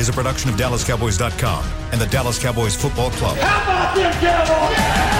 [0.00, 3.36] is a production of DallasCowboys.com and the Dallas Cowboys Football Club.
[3.36, 5.10] How about them Cowboys?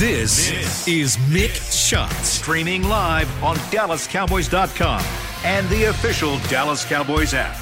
[0.00, 5.04] This, this is Mick Shots, streaming live on DallasCowboys.com
[5.44, 7.56] and the official Dallas Cowboys app.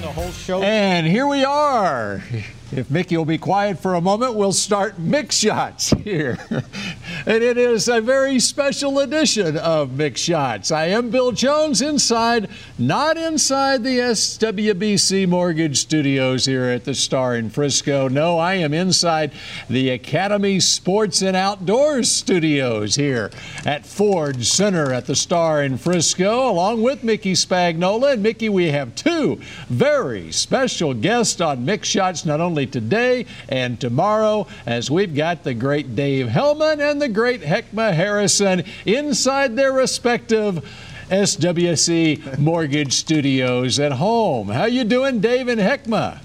[0.00, 0.62] The whole show.
[0.62, 2.22] And here we are.
[2.70, 6.36] If Mickey will be quiet for a moment, we'll start Mick Shots here.
[6.50, 10.70] and it is a very special edition of Mick Shots.
[10.70, 17.36] I am Bill Jones inside, not inside the SWBC Mortgage Studios here at the Star
[17.36, 18.06] in Frisco.
[18.06, 19.32] No, I am inside
[19.70, 23.30] the Academy Sports and Outdoors Studios here
[23.64, 28.12] at Ford Center at the Star in Frisco, along with Mickey Spagnola.
[28.12, 29.40] And Mickey, we have two
[29.70, 35.54] very special guests on Mick Shots, not only today and tomorrow, as we've got the
[35.54, 40.64] great Dave Helman and the great Heckma Harrison inside their respective
[41.10, 44.48] SWBC Mortgage Studios at home.
[44.48, 46.20] How you doing, Dave and Heckma?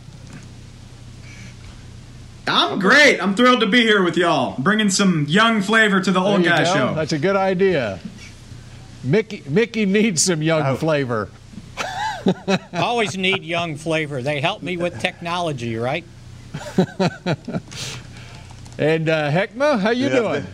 [2.46, 3.20] I'm great.
[3.22, 6.44] I'm thrilled to be here with y'all, bringing some young flavor to the There old
[6.44, 6.74] guy go.
[6.74, 6.94] show.
[6.96, 8.00] That's a good idea.
[9.04, 10.76] Mickey, Mickey needs some young Oh.
[10.76, 11.30] flavor.
[12.74, 14.22] Always need young flavor.
[14.22, 16.04] They help me with technology, right?
[18.78, 20.48] And uh, Heckma, how you Yeah, doing?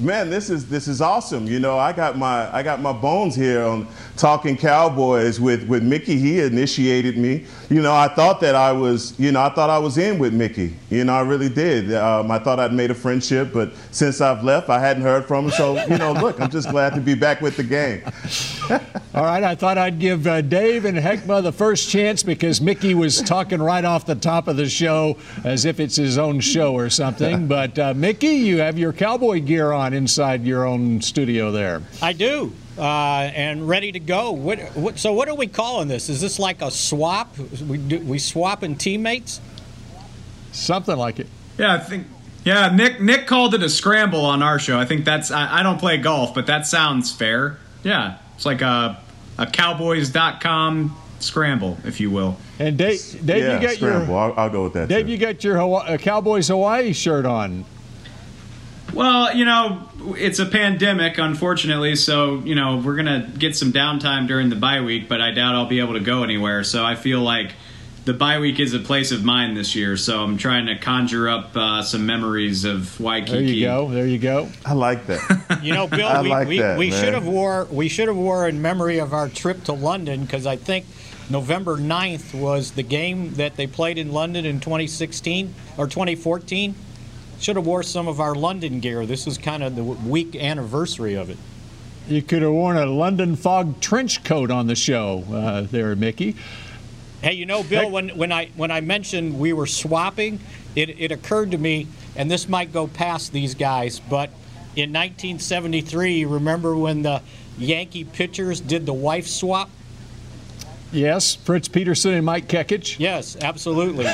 [0.00, 1.46] Man, this is this is awesome.
[1.46, 5.82] You know, I got my I got my bones here on talking Cowboys with with
[5.82, 6.16] Mickey.
[6.16, 7.44] He initiated me.
[7.68, 10.32] You know, I thought that I was you know I thought I was in with
[10.32, 10.74] Mickey.
[10.88, 11.92] You know, I really did.
[11.92, 15.44] Um, I thought I'd made a friendship, but since I've left, I hadn't heard from
[15.44, 15.50] him.
[15.50, 18.02] So you know, look, I'm just glad to be back with the game.
[19.12, 22.94] All right, I thought I'd give uh, Dave and Heckma the first chance because Mickey
[22.94, 26.74] was talking right off the top of the show as if it's his own show
[26.74, 27.48] or something.
[27.60, 31.82] But uh, Mickey, you have your cowboy gear on inside your own studio there.
[32.00, 32.52] I do.
[32.78, 34.32] Uh, and ready to go.
[34.32, 36.08] What, what, so, what are we calling this?
[36.08, 37.36] Is this like a swap?
[37.38, 39.40] We do, we swapping teammates?
[40.52, 41.26] Something like it.
[41.58, 42.06] Yeah, I think.
[42.42, 44.78] Yeah, Nick Nick called it a scramble on our show.
[44.78, 45.30] I think that's.
[45.30, 47.58] I, I don't play golf, but that sounds fair.
[47.82, 48.98] Yeah, it's like a
[49.36, 52.36] a Cowboys.com scramble, if you will.
[52.58, 54.14] And Dave, Dave, yeah, you got scramble.
[54.14, 54.88] your I'll, I'll go with that.
[54.88, 55.12] Dave, too.
[55.12, 57.64] you got your Hawaii, uh, Cowboys Hawaii shirt on.
[58.92, 63.72] Well, you know, it's a pandemic, unfortunately, so, you know, we're going to get some
[63.72, 66.64] downtime during the bye week, but I doubt I'll be able to go anywhere.
[66.64, 67.52] So I feel like
[68.04, 71.28] the bye week is a place of mine this year, so I'm trying to conjure
[71.28, 73.32] up uh, some memories of Waikiki.
[73.32, 73.90] There you go.
[73.90, 74.48] There you go.
[74.64, 75.58] I like that.
[75.62, 78.16] You know, Bill, I we, like we, that, we should have wore we should have
[78.16, 80.86] wore in memory of our trip to London because I think
[81.28, 86.74] November 9th was the game that they played in London in 2016 or 2014.
[87.40, 89.06] Should have wore some of our London gear.
[89.06, 91.38] This is kind of the week anniversary of it.
[92.06, 96.36] You could have worn a London fog trench coat on the show uh, there, Mickey.
[97.22, 100.40] Hey, you know, Bill, when, when I when I mentioned we were swapping,
[100.76, 104.30] it, it occurred to me, and this might go past these guys, but
[104.76, 107.22] in 1973, remember when the
[107.58, 109.70] Yankee pitchers did the wife swap?
[110.92, 112.98] Yes, Fritz Peterson and Mike Kekich.
[112.98, 114.06] Yes, absolutely.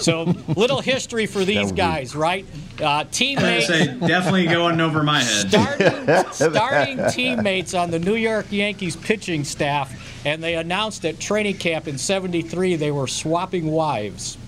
[0.00, 0.24] So,
[0.56, 2.46] little history for these would be- guys, right?
[2.80, 5.48] Uh, I teammates, say definitely going over my head.
[5.50, 9.92] starting, starting teammates on the New York Yankees pitching staff,
[10.24, 14.38] and they announced at training camp in '73 they were swapping wives.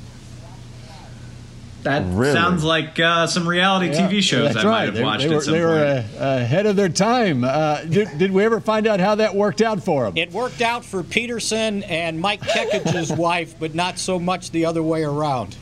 [1.84, 2.32] That Really?
[2.32, 4.78] sounds like uh, some reality TV shows That's I right.
[4.80, 5.70] might have They, watched they were, at some they point.
[5.70, 7.44] were uh, ahead of their time.
[7.44, 10.16] Uh, did, did we ever find out how that worked out for them?
[10.16, 14.82] It worked out for Peterson and Mike Kekich's wife, but not so much the other
[14.82, 15.56] way around.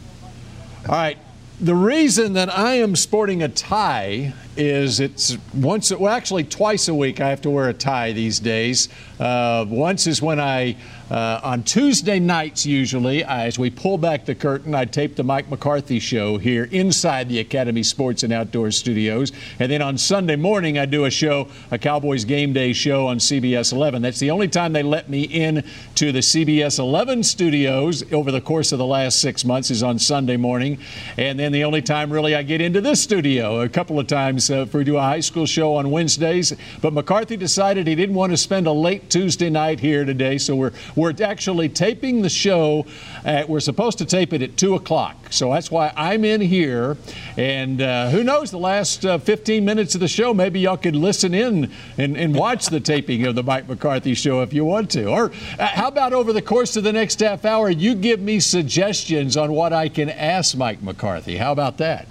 [0.89, 1.19] All right.
[1.61, 6.95] The reason that I am sporting a tie is it's once, well, actually twice a
[6.95, 8.89] week I have to wear a tie these days.
[9.21, 10.77] Uh, once is when I,
[11.13, 15.23] uh, on Tuesday nights usually, I, as we pull back the curtain, I tape the
[15.23, 19.31] Mike McCarthy show here inside the Academy Sports and Outdoor Studios.
[19.59, 23.19] And then on Sunday morning, I do a show, a Cowboys game day show on
[23.19, 24.01] CBS 11.
[24.01, 25.63] That's the only time they let me in
[25.97, 29.99] to the CBS 11 studios over the course of the last six months is on
[29.99, 30.79] Sunday morning.
[31.19, 34.51] And then the only time really I get into this studio a couple of times
[34.51, 36.55] uh, for do a high school show on Wednesdays.
[36.81, 40.57] But McCarthy decided he didn't want to spend a late Tuesday night here today, so
[40.57, 42.87] we're we're actually taping the show.
[43.25, 46.97] At, we're supposed to tape it at two o'clock, so that's why I'm in here.
[47.37, 50.95] And uh, who knows, the last uh, 15 minutes of the show, maybe y'all could
[50.95, 54.91] listen in and, and watch the taping of the Mike McCarthy show if you want
[54.93, 55.07] to.
[55.07, 58.39] Or uh, how about over the course of the next half hour, you give me
[58.39, 61.37] suggestions on what I can ask Mike McCarthy?
[61.37, 62.07] How about that?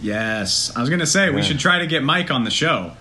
[0.00, 2.92] Yes, I was gonna say we should try to get Mike on the show.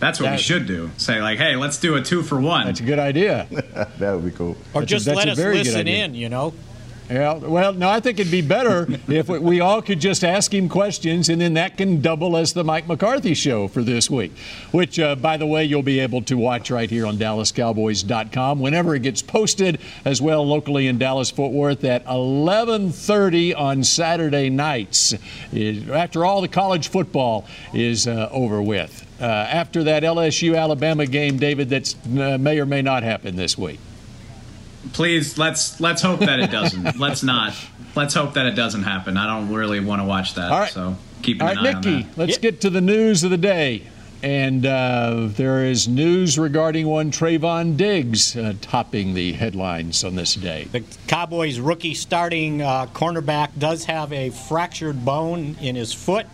[0.00, 0.90] That's what we should do.
[0.96, 2.66] Say like, hey, let's do a two for one.
[2.66, 3.46] That's a good idea.
[3.98, 4.56] that would be cool.
[4.74, 6.52] Or That's a- just that's let a us very listen in, you know.
[7.10, 10.54] Yeah, well, no, I think it'd be better if we, we all could just ask
[10.54, 14.32] him questions, and then that can double as the Mike McCarthy show for this week,
[14.72, 18.94] which, uh, by the way, you'll be able to watch right here on DallasCowboys.com whenever
[18.94, 25.14] it gets posted, as well locally in Dallas Fort Worth at 11:30 on Saturday nights,
[25.52, 29.03] is- after all the college football is uh, over with.
[29.24, 33.56] Uh, after that LSU Alabama game, David, that uh, may or may not happen this
[33.56, 33.80] week.
[34.92, 36.98] Please, let's let's hope that it doesn't.
[36.98, 37.54] let's not.
[37.96, 39.16] Let's hope that it doesn't happen.
[39.16, 40.52] I don't really want to watch that.
[40.52, 40.70] All right.
[40.70, 42.18] So keep All an right, eye Nikki, on that.
[42.18, 42.40] let's Yep.
[42.42, 43.84] get to the news of the day.
[44.22, 50.34] And uh, there is news regarding one Trevon Diggs uh, topping the headlines on this
[50.34, 50.64] day.
[50.70, 56.26] The Cowboys rookie starting uh, cornerback does have a fractured bone in his foot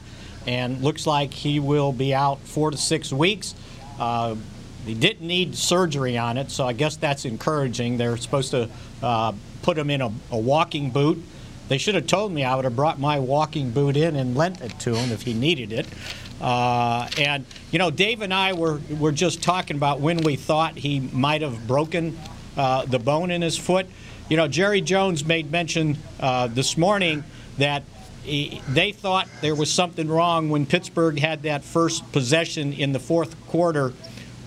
[0.46, 3.54] and looks like he will be out four to six weeks.
[3.98, 4.36] Uh,
[4.86, 7.98] he didn't need surgery on it, so I guess that's encouraging.
[7.98, 8.68] They're supposed to
[9.02, 9.32] uh,
[9.62, 11.22] put him in a, a walking boot.
[11.68, 14.60] They should have told me I would have brought my walking boot in and lent
[14.60, 15.86] it to him if he needed it.
[16.40, 20.76] Uh, and you know, Dave and I were were just talking about when we thought
[20.76, 22.18] he might have broken
[22.56, 23.86] uh, the bone in his foot.
[24.28, 27.24] You know, Jerry Jones made mention uh, this morning
[27.58, 27.82] that
[28.24, 33.34] they thought there was something wrong when Pittsburgh had that first possession in the fourth
[33.46, 33.92] quarter,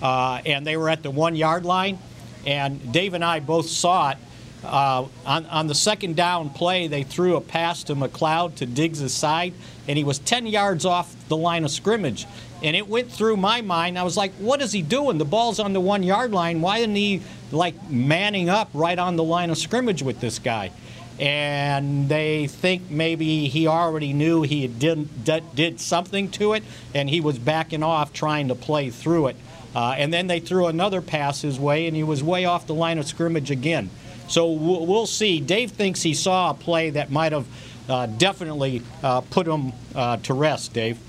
[0.02, 1.98] uh, and they were at the one yard line.
[2.46, 4.18] And Dave and I both saw it.
[4.64, 9.14] Uh, on, on the second down play, they threw a pass to McCloud to Diggs'
[9.14, 9.54] side,
[9.88, 12.26] and he was 10 yards off the line of scrimmage.
[12.62, 14.00] And it went through my mind.
[14.00, 15.18] I was like, what is he doing?
[15.18, 16.62] The ball's on the one yard line.
[16.62, 17.22] Why isn't he
[17.52, 20.72] like manning up right on the line of scrimmage with this guy?
[21.20, 26.64] And they think maybe he already knew he did, did, something to it,
[26.94, 29.36] and he was backing off trying to play through it.
[29.76, 32.74] Uh, and then they threw another pass his way, and he was way off the
[32.74, 33.90] line of scrimmage again.
[34.28, 35.40] So we'll we'll see.
[35.40, 37.46] Dave thinks he saw a play that might have
[37.90, 41.00] uh, definitely uh, put him uh, to rest, Dave.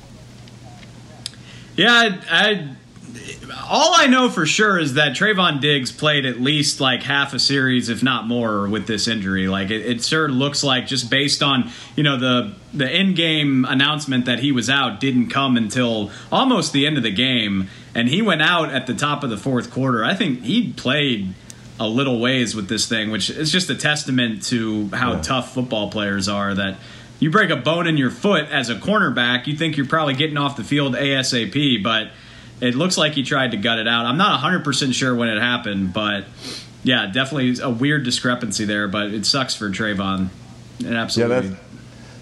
[1.77, 2.77] Yeah, I, I
[3.63, 7.39] all I know for sure is that Trevon Diggs played at least like half a
[7.39, 9.49] series, if not more, with this injury.
[9.49, 13.65] Like it, it sure looks like just based on you know the the in game
[13.65, 18.09] announcement that he was out didn't come until almost the end of the game, and
[18.09, 20.05] he went out at the top of the fourth quarter.
[20.05, 21.35] I think he played
[21.79, 25.91] a little ways with this thing, which is just a testament to how tough football
[25.91, 26.55] players are.
[26.55, 26.79] That
[27.21, 30.37] you break a bone in your foot as a cornerback, you think you're probably getting
[30.37, 32.11] off the field ASAP, but
[32.65, 34.07] it looks like he tried to gut it out.
[34.07, 36.25] I'm not 100% sure when it happened, but
[36.83, 40.29] yeah, definitely a weird discrepancy there, but it sucks for Trevon.
[40.81, 41.47] It Yeah, that's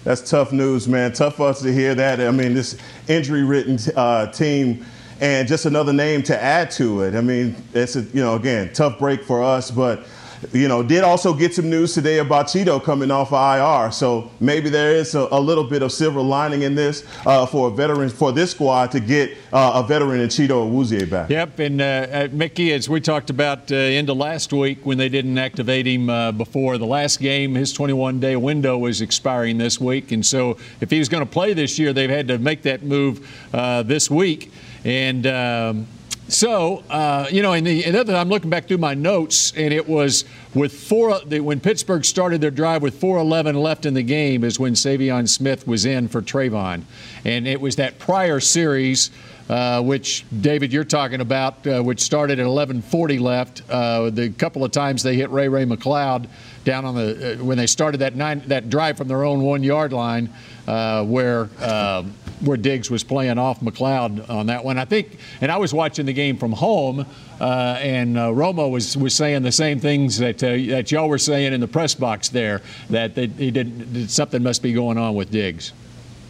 [0.03, 1.13] that's tough news, man.
[1.13, 2.19] Tough for us to hear that.
[2.19, 4.85] I mean, this injury-ridden uh, team,
[5.21, 7.15] and just another name to add to it.
[7.15, 10.05] I mean, it's a, you know again tough break for us, but
[10.51, 13.91] you know did also get some news today about Chido coming off of IR.
[13.91, 17.69] So maybe there is a, a little bit of silver lining in this uh, for
[17.69, 21.29] a veteran for this squad to get uh, a veteran in Chido Awuzie back.
[21.29, 25.09] Yep, and uh, uh, Mickey, as we talked about uh, of last week when they
[25.09, 30.11] didn't activate him uh, before the last game, his 21-day window was expiring this week,
[30.11, 32.83] and so if he was going to play this year, they've had to make that
[32.83, 34.51] move uh, this week,
[34.83, 35.27] and.
[35.27, 35.87] Um,
[36.29, 40.23] so, uh, you know, and the, I'm looking back through my notes, and it was
[40.53, 44.73] with four, when Pittsburgh started their drive with 4:11 left in the game, is when
[44.73, 46.83] Saivion Smith was in for Trevon,
[47.25, 49.11] and it was that prior series,
[49.49, 53.61] uh, which David you're talking about, uh, which started at 11:40 left.
[53.69, 56.27] Uh, the couple of times they hit Ray Ray McCloud
[56.63, 59.61] down on the uh, when they started that nine that drive from their own one
[59.61, 60.29] yard line,
[60.67, 61.49] uh, where.
[61.59, 62.03] Uh,
[62.43, 64.77] where Diggs was playing off McCloud on that one.
[64.77, 67.05] I think, and I was watching the game from home,
[67.39, 67.43] uh,
[67.79, 71.53] and uh, Romo was, was saying the same things that uh, that y'all were saying
[71.53, 72.61] in the press box there.
[72.89, 75.73] That they, he did that something must be going on with Diggs.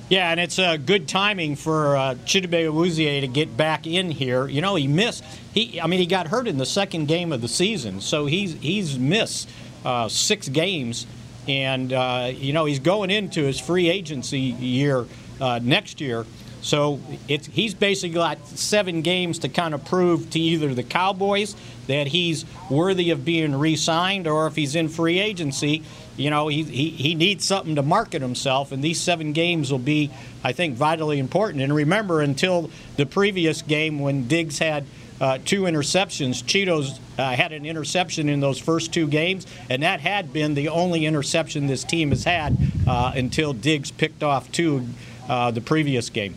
[0.09, 4.47] Yeah, and it's uh, good timing for uh, Chidobe Awuzie to get back in here.
[4.47, 5.23] You know, he missed.
[5.53, 8.53] He, I mean, he got hurt in the second game of the season, so he's
[8.55, 9.49] he's missed
[9.85, 11.07] uh, six games,
[11.47, 15.07] and uh, you know he's going into his free agency year
[15.39, 16.25] uh, next year.
[16.61, 22.07] So he's basically got seven games to kind of prove to either the Cowboys that
[22.07, 25.83] he's worthy of being re-signed, or if he's in free agency,
[26.15, 29.79] you know, he, he, he needs something to market himself, and these seven games will
[29.79, 30.09] be,
[30.41, 31.61] I think, vitally important.
[31.61, 34.85] And remember, until the previous game when Diggs had
[35.19, 39.99] uh, two interceptions, Chido's uh, had an interception in those first two games, and that
[39.99, 44.87] had been the only interception this team has had uh, until Diggs picked off two
[45.29, 46.35] uh, the previous game.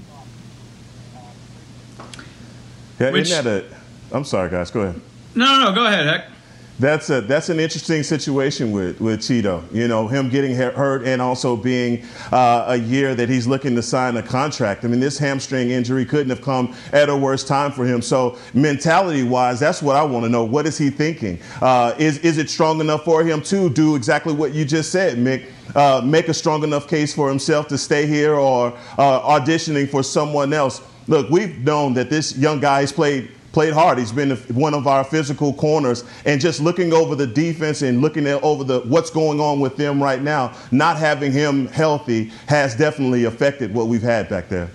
[2.99, 3.76] Yeah, Which- isn't that a?
[4.16, 4.71] I'm sorry, guys.
[4.71, 5.00] Go ahead.
[5.35, 5.75] No, no, no.
[5.75, 6.25] Go ahead, Heck.
[6.78, 9.62] That's a that's an interesting situation with with Chido.
[9.73, 13.83] You know, him getting hurt and also being uh, a year that he's looking to
[13.83, 14.85] sign a contract.
[14.85, 18.02] I mean, this hamstring injury couldn't have come at a worse time for him.
[18.02, 20.45] So, mentality wise, that's what I want to know.
[20.45, 21.38] What is he thinking?
[21.62, 25.16] Uh, is is it strong enough for him to do exactly what you just said,
[25.16, 25.47] Mick?
[25.75, 28.68] Uh, make a strong enough case for himself to stay here or
[28.99, 30.80] uh, auditioning for someone else?
[31.08, 33.96] Look, we've known that this young guy has played played hard.
[33.96, 38.26] He's been one of our physical corners, and just looking over the defense and looking
[38.26, 42.76] at over the what's going on with them right now, not having him healthy has
[42.76, 44.68] definitely affected what we've had back there.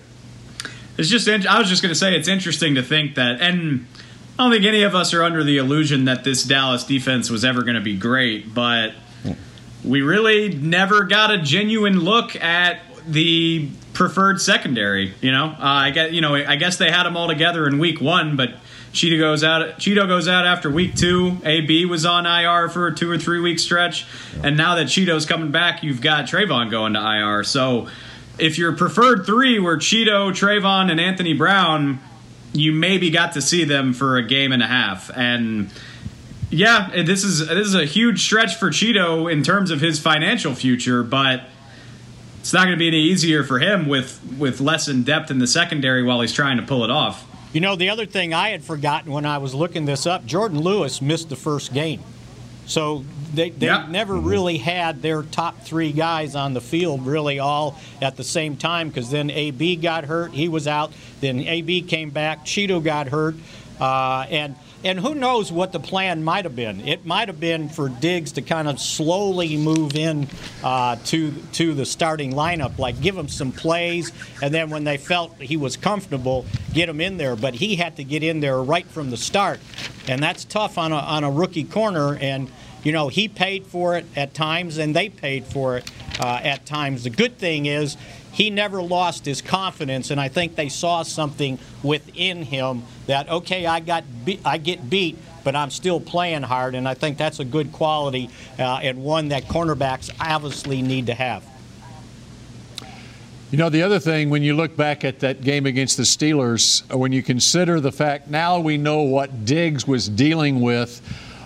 [0.97, 3.85] It's just I was just going to say it's interesting to think that, and
[4.39, 7.45] I don't think any of us are under the illusion that this Dallas defense was
[7.45, 8.93] ever going to be great, but
[9.83, 15.13] we really never got a genuine look at the preferred secondary.
[15.21, 16.13] You know, uh, I get.
[16.13, 18.51] You know, I guess they had them all together in week one, but.
[18.93, 19.79] Chido goes out.
[19.79, 21.37] Chido goes out after week two.
[21.45, 24.05] AB was on IR for a two or three week stretch,
[24.43, 27.45] and now that Chido's coming back, you've got Trevon going to IR.
[27.45, 27.87] So,
[28.37, 32.01] if your preferred three were Chido, Trevon, and Anthony Brown,
[32.53, 35.09] you maybe got to see them for a game and a half.
[35.15, 35.69] And
[36.51, 40.53] yeah, this is this is a huge stretch for Chido in terms of his financial
[40.53, 41.43] future, but
[42.41, 45.39] it's not going to be any easier for him with with less in depth in
[45.39, 47.25] the secondary while he's trying to pull it off.
[47.53, 50.61] You know, the other thing I had forgotten when I was looking this up, Jourdan
[50.61, 52.01] Lewis missed the first game.
[52.65, 53.03] So
[53.33, 53.87] they, they Yeah.
[53.89, 58.55] never really had their top three guys on the field really all at the same
[58.55, 60.93] time because then AB got hurt, he was out.
[61.19, 63.35] Then AB came back, Chido got hurt,
[63.81, 66.87] uh, and and who knows what the plan might have been?
[66.87, 70.27] It might have been for Diggs to kind of slowly move in
[70.63, 74.11] uh, to to the starting lineup, like give him some plays,
[74.41, 77.35] and then when they felt he was comfortable, get him in there.
[77.35, 79.59] But he had to get in there right from the start,
[80.07, 82.15] and that's tough on a on a rookie corner.
[82.15, 82.49] And
[82.83, 86.65] you know he paid for it at times, and they paid for it uh, at
[86.65, 87.03] times.
[87.03, 87.97] The good thing is
[88.31, 93.65] he never lost his confidence, and I think they saw something within him that okay,
[93.65, 97.39] I got be- I get beat, but I'm still playing hard, and I think that's
[97.39, 101.43] a good quality uh, and one that cornerbacks obviously need to have.
[103.51, 106.89] You know, the other thing, when you look back at that game against the Steelers,
[106.89, 111.01] uh, when you consider the fact now we know what Diggs was dealing with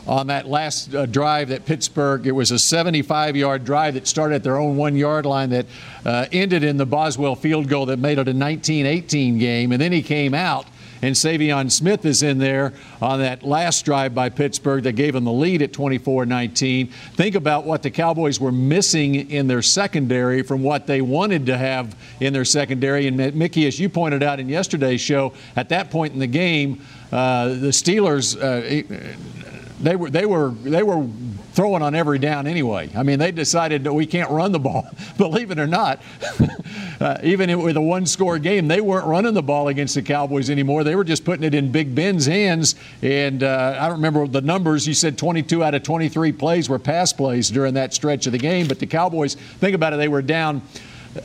[0.08, 4.36] on that last uh, drive that Pittsburgh, it was a 75 yard drive that started
[4.36, 5.66] at their own one yard line that
[6.06, 9.72] uh, ended in the Boswell field goal that made it a 19 18 game.
[9.72, 10.68] And then he came out.
[11.02, 15.26] And Saivion Smith is in there on that last drive by Pittsburgh that gave them
[15.26, 16.88] the lead at 24 19.
[16.88, 21.58] Think about what the Cowboys were missing in their secondary from what they wanted to
[21.58, 23.08] have in their secondary.
[23.08, 26.82] And Mickey, as you pointed out in yesterday's show, at that point in the game,
[27.12, 28.36] uh, the Steelers.
[29.86, 31.08] They were they were they were
[31.54, 32.90] throwing on every down anyway.
[32.96, 34.90] I mean, they decided that we can't run the ball.
[35.20, 36.02] Believe it or not,
[37.00, 40.84] uh, even with a one-score game, they weren't running the ball against the Cowboys anymore.
[40.84, 42.74] They were just putting it in Big Ben's hands.
[43.04, 44.88] And uh, I don't remember the numbers.
[44.88, 48.40] You said 22 out of 23 plays were pass plays during that stretch of the
[48.40, 48.68] game.
[48.68, 50.64] But the Cowboys, think about it, they were down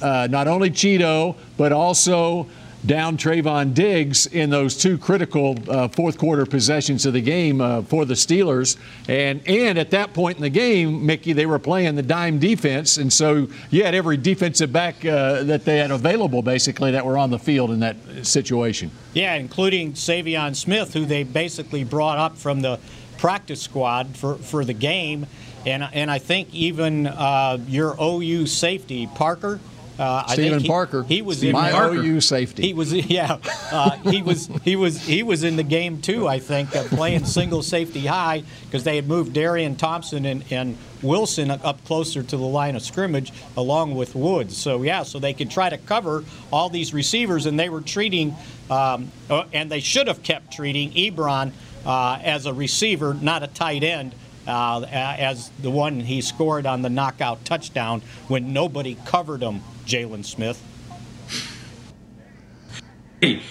[0.00, 2.46] uh, not only Chido but also
[2.84, 7.82] down Trevon Diggs in those two critical uh, fourth quarter possessions of the game uh,
[7.82, 8.76] for the Steelers.
[9.08, 12.96] And, and at that point in the game, Mickey, they were playing the dime defense.
[12.96, 17.18] And so you had every defensive back uh, that they had available, basically, that were
[17.18, 18.90] on the field in that situation.
[19.12, 22.80] Yeah, including Saivion Smith, who they basically brought up from the
[23.18, 25.26] practice squad for, for the game.
[25.66, 29.60] And, and I think even uh, your OU safety, Parker,
[30.00, 31.96] uh, Steven he, Parker, he was my in Parker.
[31.96, 32.62] OU safety.
[32.62, 33.36] He was, yeah,
[33.70, 36.26] uh, he was, he was, he was in the game too.
[36.26, 40.78] I think uh, playing single safety high because they had moved Darian Thompson and, and
[41.02, 44.56] Wilson up closer to the line of scrimmage along with Woods.
[44.56, 48.34] So yeah, so they could try to cover all these receivers, and they were treating,
[48.70, 51.52] um, uh, and they should have kept treating Ebron
[51.84, 54.14] uh, as a receiver, not a tight end
[54.46, 59.60] uh, as the one he scored on the knockout touchdown when nobody covered him,
[59.90, 60.62] Jaylon Smith.
[63.20, 63.42] Hey,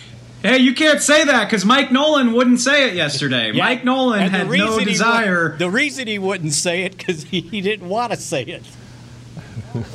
[0.42, 3.52] hey, you can't say that because Mike Nolan wouldn't say it yesterday.
[3.52, 5.50] Yeah, Mike Nolan and the had no reason he desire.
[5.52, 8.64] would- the reason he wouldn't say it because he, he didn't want to say it.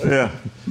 [0.05, 0.31] Yeah.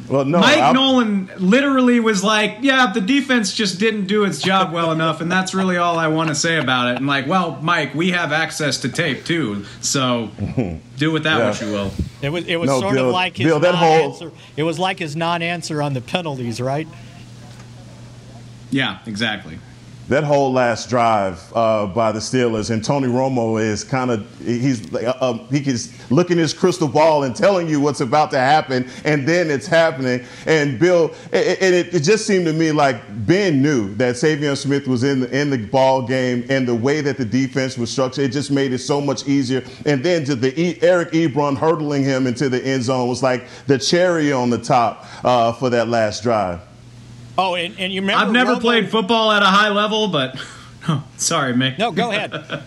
[0.10, 0.40] Well, no.
[0.40, 4.92] Mike I'm- Nolan literally was like, "Yeah, the defense just didn't do its job well
[4.92, 7.96] enough, and that's really all I want to say about it." And like, well, Mike,
[7.96, 10.30] we have access to tape too, so
[10.98, 11.92] do with that what you will.
[12.22, 14.32] It was it was No, sort Bill- of like his Bill, that non-answer.
[14.58, 16.88] It was like his non-answer on the penalties, right?
[18.72, 19.60] Yeah, exactly
[20.10, 24.94] that whole last drive uh, by the Steelers, and Tony Romo is kind of he's
[24.94, 25.78] uh, uh, he can
[26.10, 30.26] look his crystal ball and telling you what's about to happen, and then it's happening.
[30.46, 34.88] And Bill, and it, it, just seemed to me like Ben knew that Saivion Smith
[34.88, 38.26] was in the, in the ball game, and the way that the defense was structured,
[38.26, 39.64] it just made it so much easier.
[39.86, 43.48] And then to the e- Eric Ebron hurdling him into the end zone was like
[43.68, 46.62] the cherry on the top uh, for that last drive.
[47.38, 48.26] Oh, and, and you remember?
[48.26, 48.62] I've never Romo?
[48.62, 50.40] played football at a high level, but
[50.88, 51.78] oh, sorry, Mick.
[51.78, 52.34] No, go ahead.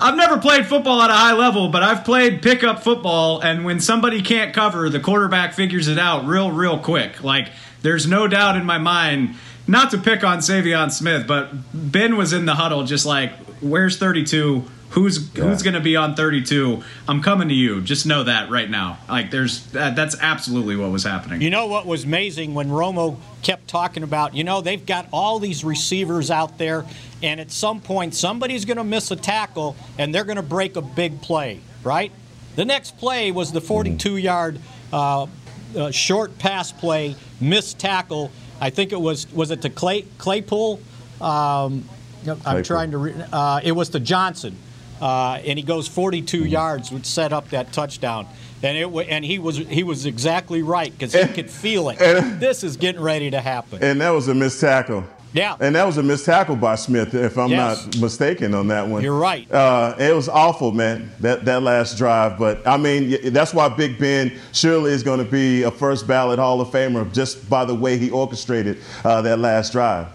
[0.00, 3.78] I've never played football at a high level, but I've played pickup football, and when
[3.78, 7.22] somebody can't cover, the quarterback figures it out real, real quick.
[7.22, 7.50] Like,
[7.82, 9.36] there's no doubt in my mind,
[9.68, 13.96] not to pick on Saivion Smith, but Ben was in the huddle just like, where's
[13.96, 14.64] 32?
[14.92, 15.44] Who's yeah.
[15.44, 16.82] who's going to be on 32?
[17.08, 17.80] I'm coming to you.
[17.80, 18.98] Just know that right now.
[19.08, 21.40] Like there's that, that's absolutely what was happening.
[21.40, 25.38] You know what was amazing when Romo kept talking about, you know, they've got all
[25.38, 26.84] these receivers out there
[27.22, 30.76] and at some point somebody's going to miss a tackle and they're going to break
[30.76, 32.12] a big play, right?
[32.56, 34.58] The next play was the 42-yard
[34.92, 35.26] uh,
[35.74, 38.30] uh, short pass play, missed tackle.
[38.60, 40.80] I think it was was it to Clay Claypool.
[41.18, 41.88] Um,
[42.26, 42.62] I'm Claypool.
[42.62, 42.98] trying to.
[42.98, 44.54] Re- uh, it was to Johnson
[45.02, 48.26] uh, and he goes 42 yards, would set up that touchdown.
[48.62, 52.00] And it and he was he was exactly right because he could feel it.
[52.00, 53.82] And, this is getting ready to happen.
[53.82, 55.04] And that was a missed tackle.
[55.32, 55.56] Yeah.
[55.58, 57.86] And that was a missed tackle by Smith, if I'm yes.
[57.86, 59.02] not mistaken on that one.
[59.02, 59.50] You're right.
[59.50, 62.38] Uh, it was awful, man, that, that last drive.
[62.38, 66.38] But, I mean, that's why Big Ben surely is going to be a first ballot
[66.38, 70.08] Hall of Famer just by the way he orchestrated uh, that last drive.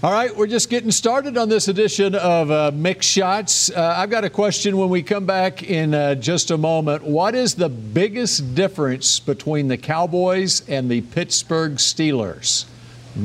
[0.00, 3.68] All right, we're just getting started on this edition of uh, Shots.
[3.68, 7.02] Uh, I've got a question when we come back in uh, just a moment.
[7.02, 12.66] What is the biggest difference between the Cowboys and the Pittsburgh Steelers?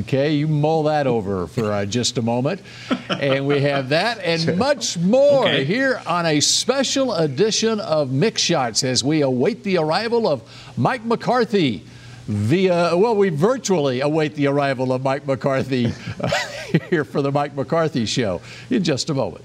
[0.00, 2.60] Okay, you mull that over for uh, just a moment.
[3.08, 5.64] And we have that and much more okay.
[5.64, 10.42] here on a special edition of Mick Shots as we await the arrival of
[10.76, 11.84] Mike McCarthy
[12.26, 15.86] via, well, we virtually await the arrival of Mike McCarthy
[16.20, 16.30] uh,
[16.90, 19.44] here for the Mike McCarthy Show in just a moment.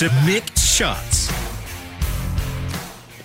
[0.00, 1.30] to Mick Shots.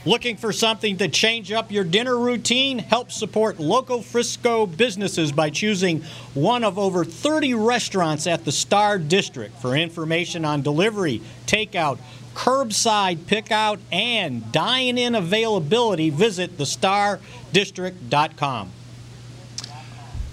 [0.05, 2.79] Looking for something to change up your dinner routine?
[2.79, 6.01] Help support local Frisco businesses by choosing
[6.33, 9.55] one of over 30 restaurants at the Star District.
[9.61, 11.97] For information on delivery, takeout,
[12.33, 18.71] curbside pickout, and dine in availability, visit thestardistrict.com.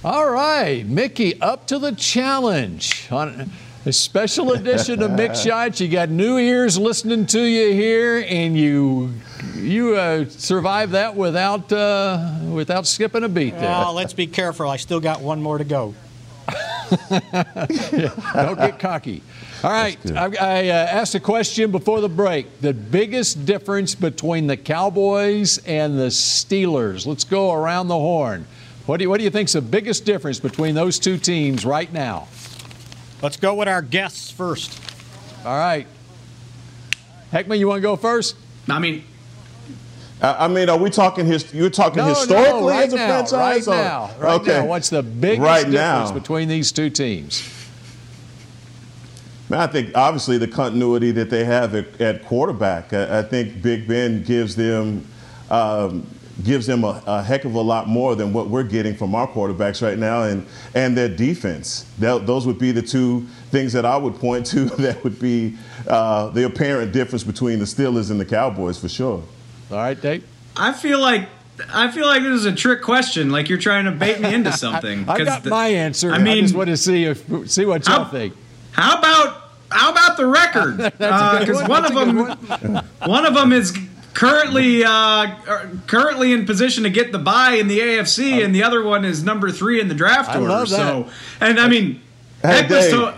[0.04, 3.06] All right, Mickey, up to the challenge.
[3.12, 3.48] On,
[3.84, 5.80] a special edition of Mick Shots.
[5.80, 9.12] You got new ears listening to you here, and you
[9.56, 13.62] you uh, survived that without uh, without skipping a beat there.
[13.62, 14.68] Well, let's be careful.
[14.68, 15.94] I still got one more to go.
[17.10, 19.22] Don't get cocky.
[19.64, 22.60] All right, I, I uh, asked a question before the break.
[22.60, 27.06] The biggest difference between the Cowboys and the Steelers.
[27.06, 28.44] Let's go around the horn.
[28.86, 31.90] What do you, what do you think's the biggest difference between those two teams right
[31.92, 32.26] now?
[33.22, 34.78] Let's go with our guests first.
[35.46, 35.86] All right.
[37.32, 38.36] Heckman, you want to go first?
[38.68, 39.04] I mean,
[40.20, 41.24] I I mean, are we talking?
[41.24, 43.32] His, you're talking No, historically no, right as a now, franchise.
[43.32, 44.58] right or- now, right okay.
[44.60, 44.66] now.
[44.66, 46.12] What's the biggest right difference now?
[46.12, 47.48] between these two teams?
[49.48, 52.92] Man, I think obviously the continuity that they have at, at quarterback.
[52.92, 55.06] I, I think Big Ben gives them
[55.50, 56.06] um,
[56.44, 59.28] gives them a, a heck of a lot more than what we're getting from our
[59.28, 61.84] quarterbacks right now, and and their defense.
[61.98, 64.64] That, those would be the two things that I would point to.
[64.82, 69.22] That would be uh, the apparent difference between the Steelers and the Cowboys for sure.
[69.70, 70.24] All right, Dave.
[70.56, 71.28] I feel like
[71.72, 73.30] I feel like this is a trick question.
[73.30, 75.00] Like you're trying to bait me into something.
[75.08, 76.12] I've 'Cause got the- my answer.
[76.12, 78.34] I I, mean, just want to see if see what y'all How- think.
[78.72, 79.38] how about
[79.70, 80.76] how about the record?
[80.98, 81.70] That's a good Because one.
[81.70, 83.76] one of a good them, one of them is
[84.14, 85.36] currently uh,
[85.86, 89.22] currently in position to get the buy in the AFC, and the other one is
[89.22, 90.66] number three in the draft I order.
[90.66, 91.08] So,
[91.40, 92.00] and I mean,
[92.42, 93.14] Hey, Dave, to-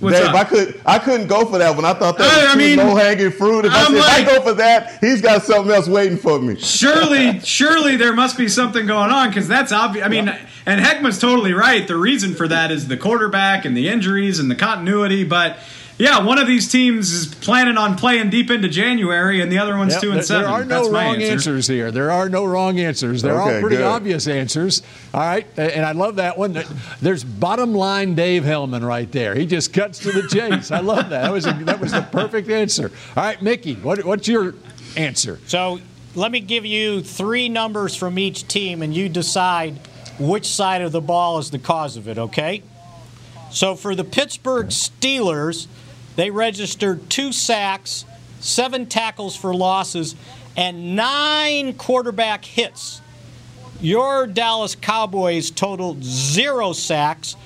[0.00, 0.34] Dave?
[0.34, 1.84] I could I couldn't go for that one.
[1.84, 3.64] I thought that was I mean, low hanging fruit.
[3.64, 6.54] If, I, if I go for that, he's got something else waiting for me.
[6.56, 10.06] surely, surely there must be something going on because that's obvious.
[10.06, 10.28] I mean,
[10.66, 11.86] and Heckman's totally right.
[11.88, 15.24] The reason for that is the quarterback and the injuries and the continuity.
[15.24, 15.58] But
[15.98, 19.76] yeah, one of these teams is planning on playing deep into January, and the other
[19.76, 20.42] one's Yep, two and there, seven.
[20.44, 21.32] there are no That's wrong answer.
[21.32, 21.90] answers here.
[21.90, 23.22] There are no wrong answers.
[23.22, 23.84] They're all pretty good.
[23.84, 24.82] obvious answers.
[25.12, 26.62] All right, and I love that one.
[27.00, 29.34] There's bottom line Dave Helman right there.
[29.34, 30.70] He just cuts to the chase.
[30.70, 31.22] I love that.
[31.22, 32.92] That was a, that was the perfect answer.
[33.16, 34.54] All right, Mickey, what, what's your
[34.96, 35.40] answer?
[35.46, 35.80] So
[36.14, 39.78] let me give you three numbers from each team, and you decide
[40.20, 42.62] which side of the ball is the cause of it, okay?
[43.50, 45.66] So for the Pittsburgh Steelers,
[46.18, 48.04] they registered two sacks,
[48.40, 50.16] seven tackles for losses,
[50.56, 53.00] and nine quarterback hits.
[53.80, 57.36] Your Dallas Cowboys totaled zero sacks,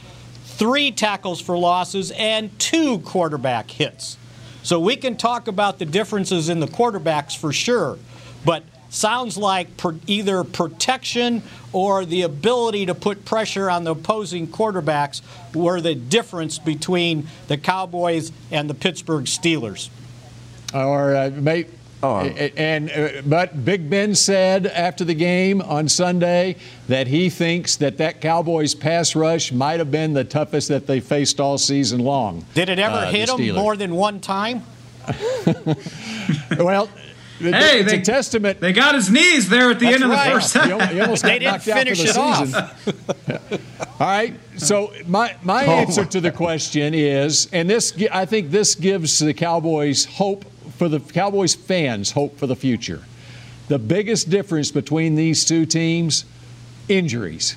[0.44, 4.16] three tackles for losses, and two quarterback hits.
[4.62, 7.98] So we can talk about the differences in the quarterbacks for sure,
[8.42, 14.46] but sounds like per, either protection or the ability to put pressure on the opposing
[14.46, 15.22] quarterbacks
[15.54, 19.88] were the difference between the Cowboys and the Pittsburgh Steelers.
[20.74, 21.66] Or uh, may,
[22.04, 22.18] Oh.
[22.18, 26.56] and uh, but Big Ben said after the game on Sunday
[26.88, 30.98] that he thinks that that Cowboys pass rush might have been the toughest that they
[30.98, 32.44] faced all season long.
[32.54, 33.54] Did it ever uh, hit them Steelers.
[33.54, 34.62] more than one time?
[36.58, 36.88] Well,
[37.42, 38.60] Hey, it's they- a testament.
[38.60, 40.70] They got his knees there at the That's end of the first You half.
[40.72, 42.46] almost- you almost They got didn't knocked out for finish the it off.
[43.46, 43.60] season.
[44.00, 44.34] All right.
[44.56, 45.70] So my my oh.
[45.70, 50.44] answer to the question is, and this I think this gives the Cowboys hope
[50.76, 53.02] for the Cowboys fans hope for the future.
[53.68, 56.24] The biggest difference between these two teams,
[56.88, 57.56] injuries.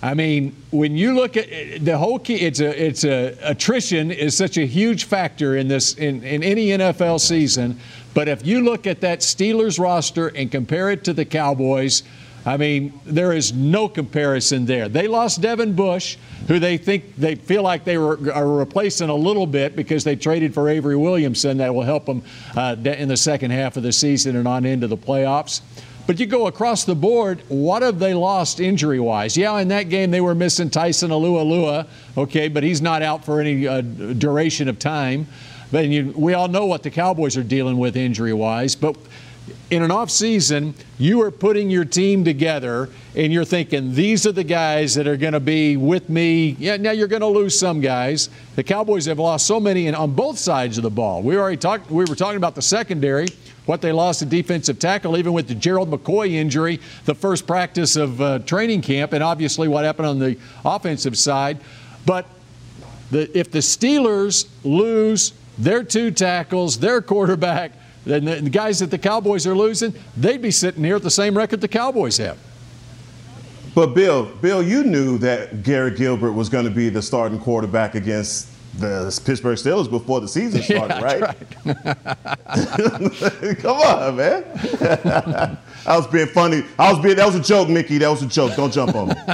[0.00, 4.36] I mean, when you look at the whole key, it's a it's a attrition is
[4.36, 7.80] such a huge factor in this in, in any NFL season.
[8.18, 12.02] But if you look at that Steelers roster and compare it to the Cowboys,
[12.44, 14.88] I mean, there is no comparison there.
[14.88, 16.16] They lost Devin Bush,
[16.48, 20.16] who they think they feel like they were are replacing a little bit because they
[20.16, 22.24] traded for Avery Williamson that will help them
[22.56, 25.60] uh, in the second half of the season and on into the playoffs.
[26.08, 29.36] But you go across the board, what have they lost injury wise?
[29.36, 33.40] Yeah, in that game they were missing Tyson Alua okay, but he's not out for
[33.40, 35.28] any uh, duration of time.
[35.70, 38.74] But you, we all know what the Cowboys are dealing with injury wise.
[38.74, 38.96] But
[39.70, 44.32] in an off season, you are putting your team together and you're thinking, these are
[44.32, 46.56] the guys that are going to be with me.
[46.58, 48.30] Yeah, now you're going to lose some guys.
[48.56, 51.22] The Cowboys have lost so many on both sides of the ball.
[51.22, 53.26] We already talked, we were talking about the secondary,
[53.66, 57.96] what they lost at defensive tackle, even with the Gerald McCoy injury, the first practice
[57.96, 61.58] of uh, training camp, and obviously what happened on the offensive side.
[62.06, 62.26] But
[63.10, 67.72] the, if the Steelers lose their two tackles, their quarterback,
[68.04, 71.10] then the, the guys that the Cowboys are losing, they'd be sitting here at the
[71.10, 72.38] same record the Cowboys have.
[73.74, 77.94] But Bill, Bill, you knew that Garrett Gilbert was going to be the starting quarterback
[77.94, 81.36] against the Pittsburgh Steelers before the season started, right?
[83.60, 85.58] Come on, man.
[85.88, 86.62] I was being funny.
[86.78, 87.16] I was being.
[87.16, 87.96] That was a joke, Mickey.
[87.98, 88.54] That was a joke.
[88.54, 89.14] Don't jump on me.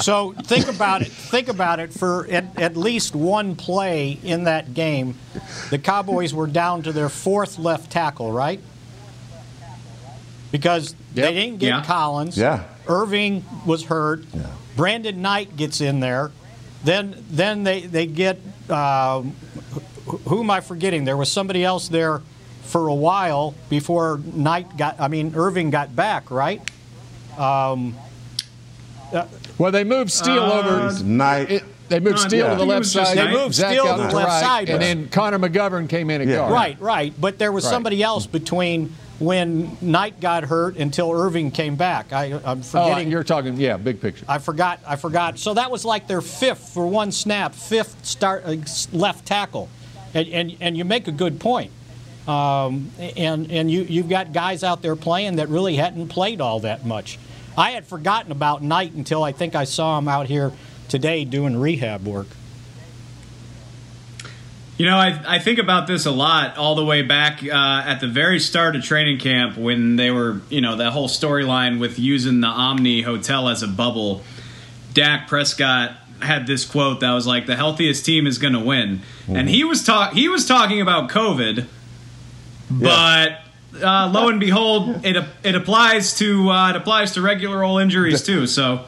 [0.00, 1.08] So think about it.
[1.08, 1.92] Think about it.
[1.92, 5.14] For at, at least one play in that game,
[5.68, 8.60] the Cowboys were down to their fourth left tackle, right?
[10.50, 11.84] Because they didn't get Yeah.
[11.84, 12.38] Collins.
[12.38, 12.64] Yeah.
[12.86, 14.24] Erving was hurt.
[14.32, 14.46] Yeah.
[14.74, 16.32] Brandon Knight gets in there.
[16.82, 19.22] then then they they get uh,
[20.06, 21.04] who am I forgetting?
[21.04, 22.22] There was somebody else there
[22.62, 25.00] for a while before Knight got.
[25.00, 26.60] I mean, Erving got back, right?
[27.38, 27.96] Um,
[29.12, 29.26] uh,
[29.58, 31.04] well, they moved Steele uh, over.
[31.04, 31.50] Knight.
[31.50, 32.50] It, they moved no, Steele yeah.
[32.52, 33.18] to the left side.
[33.18, 36.08] They moved Zach Steele to the the left right, side, and then Connor McGovern came
[36.10, 36.36] in at yeah.
[36.36, 36.52] guard.
[36.52, 37.20] Right, right.
[37.20, 37.70] But there was Right.
[37.70, 42.12] somebody else between when Knight got hurt until Erving came back.
[42.12, 43.10] I, I'm Oh, forgetting.
[43.10, 44.24] you're talking, yeah, big picture.
[44.28, 44.78] I forgot.
[44.86, 45.38] I forgot.
[45.38, 48.54] So that was like their fifth for one snap, fifth start uh,
[48.92, 49.68] left tackle,
[50.14, 51.72] and and, and you make a good point.
[52.30, 56.60] Um, and and you you've got guys out there playing that really hadn't played all
[56.60, 57.18] that much.
[57.58, 60.52] I had forgotten about Knight until I think I saw him out here
[60.88, 62.28] today doing rehab work.
[64.78, 67.48] You know, I, I think about this a lot all the way back uh,
[67.84, 71.80] at the very start of training camp when they were, you know, that whole storyline
[71.80, 74.22] with using the Omni Hotel as a bubble.
[74.94, 79.00] Dak Prescott had this quote that was like, "The healthiest team is going to win,"
[79.28, 81.66] and he was talk he was talking about COVID,
[82.70, 83.40] but
[83.82, 88.22] uh, lo and behold, it it applies to uh, it applies to regular old injuries
[88.22, 88.46] too.
[88.46, 88.84] So,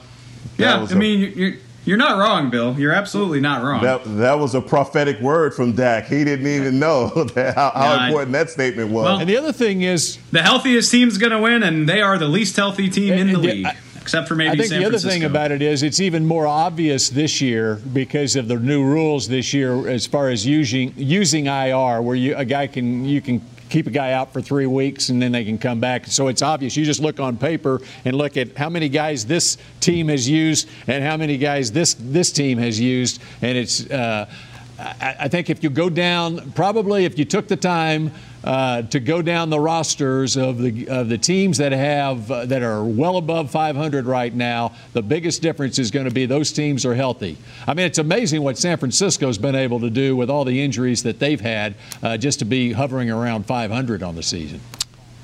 [0.58, 1.52] yeah, was I a- mean, you're
[1.84, 2.78] you're not wrong, Bill.
[2.78, 3.82] You're absolutely not wrong.
[3.82, 6.06] That, that was a prophetic word from Dak.
[6.06, 9.04] He didn't even know that, how, how Yeah, I- important that statement was.
[9.04, 12.18] Well- And the other thing is, The healthiest team's going to win, and they are
[12.18, 14.68] the least healthy team in the And the- league, I- except for maybe I think
[14.68, 15.10] San the other Francisco.
[15.12, 19.26] thing about it is it's even more obvious this year because of the new rules
[19.26, 23.40] this year as far as using using IR, where you a guy can you can
[23.72, 26.06] keep a guy out for three weeks and then they can come back.
[26.06, 26.76] So it's obvious.
[26.76, 30.68] You just look on paper and look at how many guys this team has used
[30.86, 33.90] and how many guys this this team has used, and it's.
[33.90, 34.30] Uh,
[34.78, 38.12] I, I think if you go down, probably if you took the time
[38.44, 42.62] uh, to go down the rosters of the of the teams that have uh, that
[42.62, 46.84] are well above 500 right now, the biggest difference is going to be those teams
[46.84, 47.36] are healthy.
[47.66, 51.02] I mean, it's amazing what San Francisco's been able to do with all the injuries
[51.04, 54.60] that they've had, uh, just to be hovering around 500 on the season.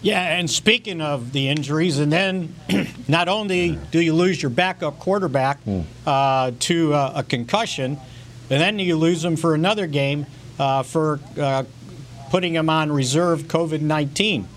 [0.00, 2.54] Yeah, and speaking of the injuries, and then
[3.08, 5.58] not only do you lose your backup quarterback
[6.06, 7.98] uh, to uh, a concussion,
[8.50, 10.26] and then you lose him for another game
[10.58, 11.64] uh, for uh,
[12.30, 14.48] putting him on reserve COVID 19.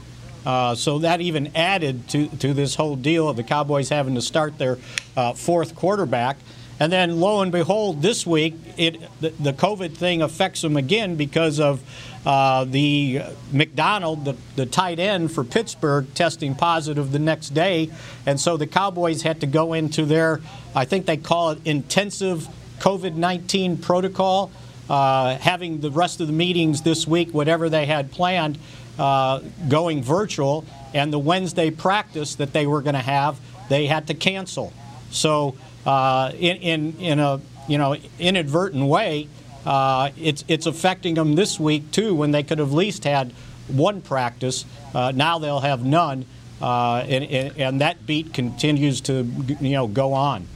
[0.46, 4.22] Uh, so that even added to, to this whole deal of the Cowboys having to
[4.22, 4.78] start their
[5.16, 6.38] uh, fourth quarterback.
[6.80, 11.16] And then lo and behold, this week it the, the COVID thing affects them again
[11.16, 11.84] because of
[12.26, 17.92] uh, the McDonald, the, the tight end for Pittsburgh, testing positive the next day,
[18.26, 20.40] and so the Cowboys had to go into their,
[20.76, 22.48] I think they call it intensive
[22.82, 24.52] COVID 19 protocol.
[24.90, 28.58] Uh, having the rest of the meetings this week, whatever they had planned,
[29.00, 29.40] uh,
[29.70, 33.40] going virtual, and the Wednesday practice that they were going to have,
[33.70, 34.74] they had to cancel.
[35.10, 37.40] So, uh, in, in in a
[37.70, 39.30] you know inadvertent way,
[39.66, 43.32] uh, it's it's affecting them this week too, when they could have at least had
[43.68, 44.66] one practice.
[44.94, 46.26] Uh, now they'll have none,
[46.62, 49.26] uh, and, and and that beat continues to
[49.62, 50.48] you know go on.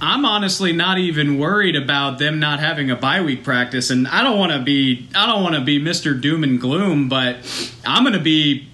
[0.00, 4.22] I'm honestly not even worried about them not having a bye week practice, and I
[4.22, 6.20] don't want to be I don't want to be Mr.
[6.20, 7.36] Doom and Gloom, but
[7.84, 8.68] I'm going to be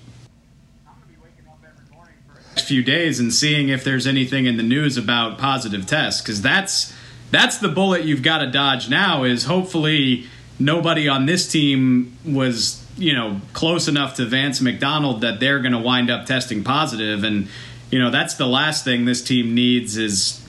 [2.62, 6.92] few days and seeing if there's anything in the news about positive tests because that's
[7.30, 10.26] that's the bullet you've got to dodge now is hopefully
[10.58, 15.72] nobody on this team was you know close enough to Vance McDonald that they're going
[15.72, 17.48] to wind up testing positive and
[17.90, 20.41] you know that's the last thing this team needs is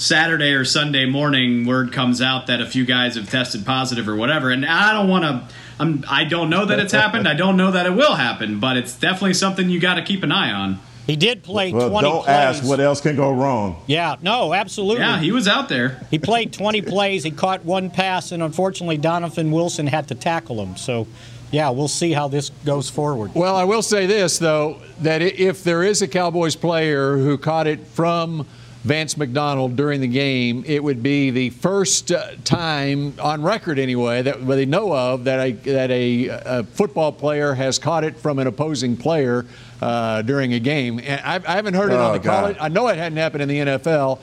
[0.00, 4.16] Saturday or Sunday morning word comes out that a few guys have tested positive or
[4.16, 7.56] whatever and I don't want to I'm, I don't know that it's happened I don't
[7.58, 10.52] know that it will happen but it's definitely something you got to keep an eye
[10.52, 12.34] on He did play well, 20 don't plays.
[12.34, 13.82] ask what else can go wrong.
[13.86, 15.02] Yeah, no, absolutely.
[15.02, 17.22] yeah he was out there He played 20 plays.
[17.22, 20.76] He caught one pass, and unfortunately, Donovan Wilson had to tackle him.
[20.76, 21.06] So,
[21.50, 23.34] yeah, we'll see how this goes forward.
[23.34, 27.66] Well, I will say this, though, that if there is a Cowboys player who caught
[27.66, 28.46] it from
[28.82, 34.22] Vance McDonald during the game, it would be the first uh, time on record, anyway,
[34.22, 38.38] that they know of that a, that a, a football player has caught it from
[38.38, 39.44] an opposing player
[39.82, 40.98] uh, during a game.
[40.98, 42.40] And I, I haven't heard it on Oh, the God.
[42.40, 42.56] college.
[42.58, 44.18] I know it hadn't happened in the NFL.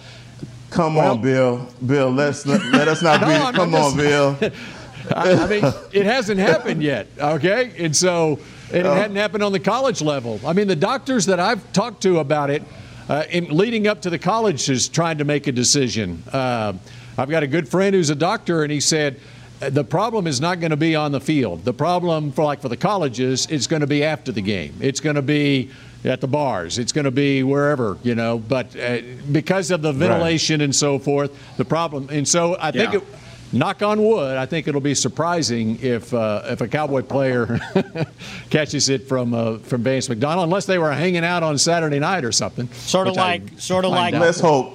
[0.71, 1.69] Come Well- on, Bill.
[1.85, 3.33] Bill, let's let, let us not No, be.
[3.33, 4.37] I'm come just- on, Bill.
[5.15, 7.71] I, I mean, it hasn't happened yet, okay?
[7.77, 8.39] And so
[8.73, 10.37] and it hadn't happened on the college level.
[10.45, 12.61] I mean, the doctors that I've talked to about it,
[13.09, 16.23] uh, in leading up to the college, is trying to make a decision.
[16.31, 16.73] Uh,
[17.17, 19.19] I've got a good friend who's a doctor, and he said
[19.61, 21.65] uh, the problem is not going to be on the field.
[21.65, 24.75] The problem for like for the colleges, it's going to be after the game.
[24.81, 25.71] It's going to be
[26.05, 26.77] at the bars.
[26.77, 28.37] It's going to be wherever, you know.
[28.37, 28.99] But uh,
[29.31, 32.09] because of the ventilation and so forth, the problem.
[32.11, 32.99] And so I think Yeah.
[32.99, 33.03] it,
[33.51, 37.59] knock on wood, I think it'll be surprising if uh, if a Cowboy player
[38.49, 42.25] catches it from uh, from Vance McDonald, unless they were hanging out on Saturday night
[42.25, 42.67] or something.
[42.73, 44.13] Sort of which I like, sort of like.
[44.13, 44.73] Let's hope.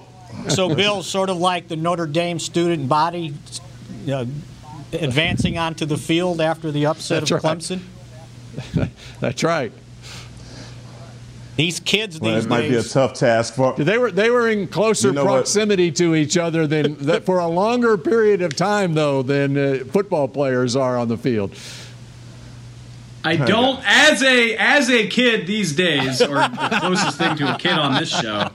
[0.48, 3.34] So, Bill, sort of like the Notre Dame student body
[4.10, 4.24] uh,
[4.92, 7.58] advancing onto the field after the upset That's of right.
[7.58, 8.90] Clemson.
[9.20, 9.72] That's right.
[11.56, 13.74] These kids Well, these it might be a tough task for.
[13.74, 15.32] They were they were in closer You know what?
[15.32, 19.84] proximity to each other than that for a longer period of time though than uh,
[19.84, 21.54] football players are on the field.
[23.24, 27.58] I don't as a as a kid these days, or the closest thing to a
[27.58, 28.48] kid on this show.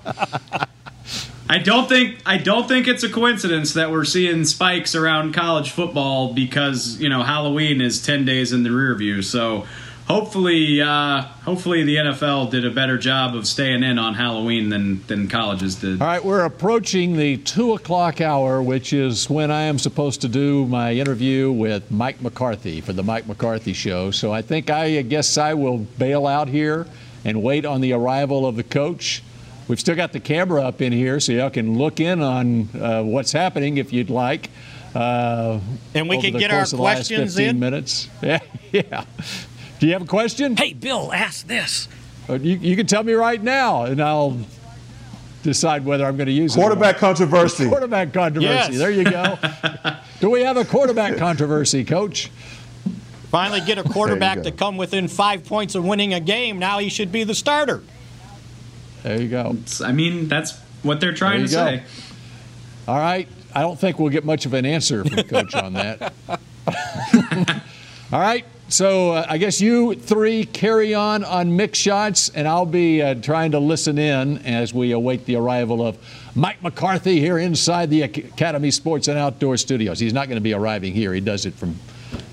[1.50, 5.72] I don't think I don't think it's a coincidence that we're seeing spikes around college
[5.72, 9.22] football because you know Halloween is ten days in the rear view.
[9.22, 9.66] So
[10.08, 15.06] hopefully, uh, hopefully the NFL did a better job of staying in on Halloween than
[15.08, 16.02] than colleges did.
[16.02, 20.28] All right, we're approaching the two o'clock hour, which is when I am supposed to
[20.28, 24.12] do my interview with Mike McCarthy for the Mike McCarthy Show.
[24.12, 26.88] So I think I guess I will bail out here
[27.26, 29.22] and wait on the arrival of the coach.
[29.68, 33.04] We've still got the camera up in here, so y'all can look in on uh,
[33.04, 34.50] what's happening if you'd like.
[34.96, 35.60] Uh,
[35.94, 37.60] And we can get our course last questions 15 in?
[37.60, 38.08] minutes.
[38.22, 38.40] Yeah,
[38.72, 39.04] yeah.
[39.80, 40.58] Do you have a question?
[40.58, 41.88] Hey, Bill, ask this.
[42.30, 44.38] Uh, You, you can tell me right now, and I'll
[45.44, 46.60] decide whether I'm going to use it.
[46.60, 46.64] or.
[46.64, 47.70] Quarterback controversy.
[47.70, 48.54] Quarterback controversy.
[48.74, 48.78] Yes.
[48.78, 49.38] There you go.
[50.20, 52.32] Do we have a quarterback controversy, Coach?
[53.30, 56.58] Finally, get a quarterback to come within five points of winning a game.
[56.60, 57.84] Now he should be the starter.
[59.04, 59.58] There you go.
[59.84, 61.84] I mean, that's what they're trying to There you say.
[62.88, 63.28] All right.
[63.54, 66.14] I don't think we'll get much of an answer from Coach on that.
[68.12, 68.46] All right.
[68.70, 73.16] So uh, I guess you three carry on on Mick Shots, and I'll be uh,
[73.16, 75.98] trying to listen in as we await the arrival of
[76.36, 80.00] Mike McCarthy here inside the Academy Sports and Outdoor Studios.
[80.00, 81.14] He's not going to be arriving here.
[81.14, 81.78] He does it from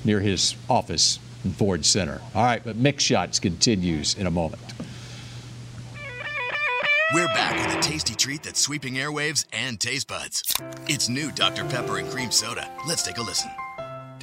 [0.04, 2.20] near his office in Ford Center.
[2.34, 4.62] All right, but Mick Shots continues in a moment.
[7.14, 10.42] We're back with a tasty treat that's sweeping airwaves and taste buds.
[10.88, 11.64] It's new Dr.
[11.64, 12.68] Pepper and Cream Soda.
[12.88, 13.50] Let's take a listen.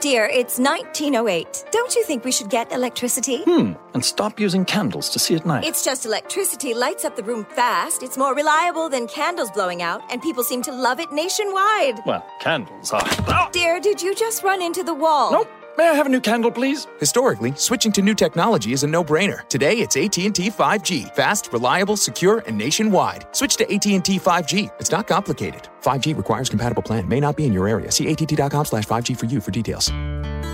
[0.00, 1.64] Dear, it's 1908.
[1.72, 3.42] Don't you think we should get electricity?
[3.42, 5.64] Hmm, and stop using candles to see at night.
[5.64, 8.04] It's just electricity lights up the room fast.
[8.04, 11.98] It's more reliable than candles blowing out, and people seem to love it nationwide.
[12.06, 13.02] well, candles are.
[13.26, 13.48] Ah!
[13.52, 15.32] Dear, did you just run into the wall?
[15.32, 15.48] Nope.
[15.76, 16.86] May I have a new candle, please?
[16.98, 19.48] Historically, switching to new technology is a no-brainer.
[19.48, 21.14] Today, it's AT&T 5G.
[21.14, 23.26] Fast, reliable, secure, and nationwide.
[23.30, 24.70] Switch to AT&T 5G.
[24.80, 25.68] It's not complicated.
[25.82, 27.08] 5G requires compatible plan.
[27.08, 27.90] May not be in your area.
[27.90, 29.90] See att.com slash 5G for you for details.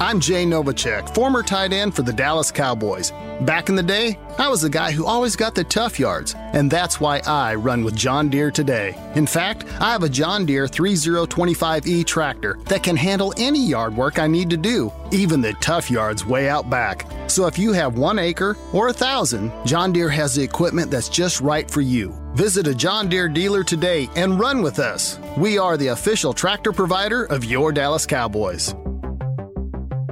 [0.01, 3.13] I'm Jay Novacek, former tight end for the Dallas Cowboys.
[3.43, 6.69] Back in the day, I was the guy who always got the tough yards, and
[6.69, 8.97] that's why I run with John Deere today.
[9.15, 14.19] In fact, I have a John Deere 3025E tractor that can handle any yard work
[14.19, 17.09] I need to do, even the tough yards way out back.
[17.29, 21.09] So if you have one acre or a thousand, John Deere has the equipment that's
[21.09, 22.24] just right for you.
[22.35, 25.21] Visit a John Deere dealer today and run with us.
[25.37, 28.75] We are the official tractor provider of your Dallas Cowboys.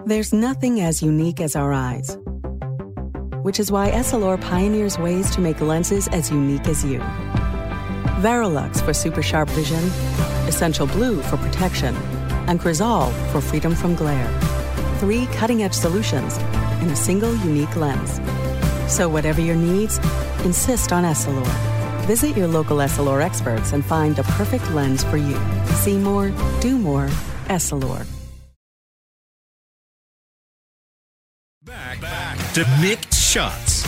[0.06, 2.16] There's nothing as unique as our eyes,
[3.42, 7.00] which is why Essilor pioneers ways to make lenses as unique as you.
[8.20, 9.82] Varilux for super sharp vision,
[10.46, 11.96] Essential Blue for protection,
[12.46, 14.30] and Crizal for freedom from glare.
[15.00, 16.36] Three cutting edge solutions
[16.82, 18.20] in a single unique lens.
[18.86, 19.98] So, whatever your needs,
[20.44, 21.71] insist on Essilor.
[22.06, 25.38] Visit your local Essilor experts and find the perfect lens for you.
[25.76, 27.06] See more, do more,
[27.46, 28.04] Essilor.
[31.62, 33.86] Back, back to Mick Shots.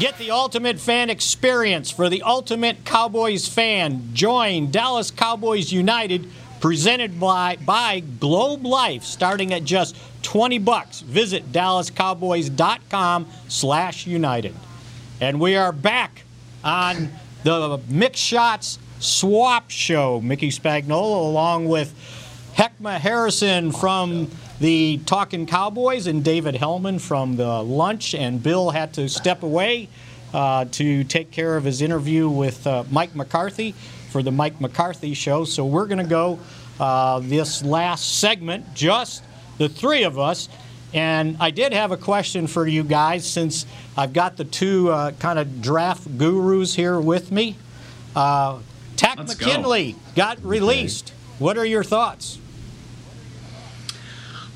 [0.00, 4.08] Get the ultimate fan experience for the ultimate Cowboys fan.
[4.12, 6.28] Join Dallas Cowboys United,
[6.60, 11.00] presented by, by Globe Life, starting at just 20 bucks.
[11.00, 14.54] Visit dallascowboys.com slash united.
[15.20, 16.22] And we are back
[16.64, 17.10] on
[17.44, 20.20] the Mick Shots Swap Show.
[20.20, 21.94] Mickey Spagnola along with
[22.56, 28.14] Heckma Harrison from the Talking Cowboys and David Helman from the lunch.
[28.14, 29.88] And Bill had to step away
[30.32, 33.72] uh, to take care of his interview with uh, Mike McCarthy
[34.10, 35.44] for the Mike McCarthy show.
[35.44, 36.38] So we're going to go
[36.78, 39.22] uh, this last segment, just
[39.62, 40.48] the three of us.
[40.92, 43.64] And I did have a question for you guys since
[43.96, 47.56] I've got the two uh, kind of draft gurus here with me.
[48.14, 48.58] Uh,
[49.00, 49.98] Let's McKinley go.
[50.16, 51.10] got released.
[51.38, 52.38] What are your thoughts?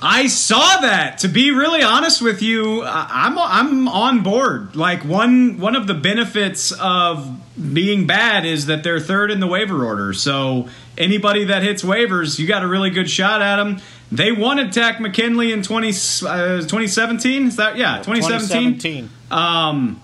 [0.00, 1.18] I saw that.
[1.18, 4.76] To be really honest with you, I'm I'm on board.
[4.76, 7.40] Like one one of the benefits of
[7.72, 10.12] being bad is that they're third in the waiver order.
[10.12, 13.80] So anybody that hits waivers, you got a really good shot at them.
[14.12, 17.48] They wanted Takk McKinley in 20, uh, 2017.
[17.48, 18.78] Is that yeah, 2017?
[18.78, 19.10] 2017.
[19.30, 20.00] Um,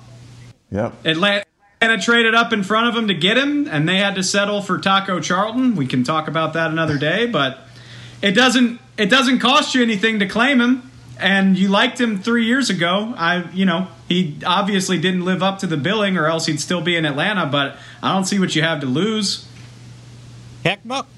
[0.73, 0.95] Yep.
[1.05, 1.45] Atlanta
[2.01, 4.79] traded up in front of him to get him, and they had to settle for
[4.79, 5.77] Taco Charlton.
[5.77, 7.59] We can talk about that another day, but
[8.23, 10.91] it doesn't it doesn't cost you anything to claim him.
[11.19, 13.15] And you liked him three years ago.
[13.17, 16.81] I, you know, he obviously didn't live up to the billing, or else he'd still
[16.81, 17.47] be in Atlanta.
[17.47, 19.47] But I don't see what you have to lose.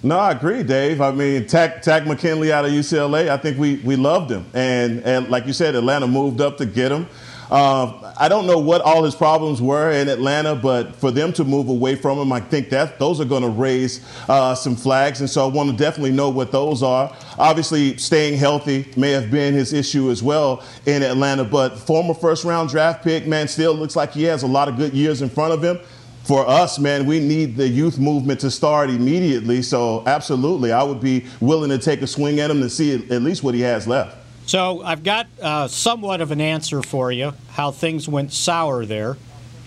[0.03, 1.01] No, I agree, Dave.
[1.03, 4.47] I mean, Takk, Takk McKinley out of UCLA, I think we, we loved him.
[4.55, 7.07] And, and like you said, Atlanta moved up to get him.
[7.51, 11.45] Uh, I don't know what all his problems were in Atlanta, but for them to
[11.45, 15.21] move away from him, I think that those are going to raise uh, some flags.
[15.21, 17.15] And so I want to definitely know what those are.
[17.39, 22.45] Obviously, staying healthy may have been his issue as well in Atlanta, but former first
[22.45, 25.29] round draft pick, man, still looks like he has a lot of good years in
[25.29, 25.79] front of him
[26.25, 29.63] for us, man, we need the youth movement to start immediately.
[29.63, 33.23] So, absolutely, I would be willing to take a swing at him to see at
[33.23, 34.17] least what he has left.
[34.47, 39.17] So I've got uh, somewhat of an answer for you how things went sour there.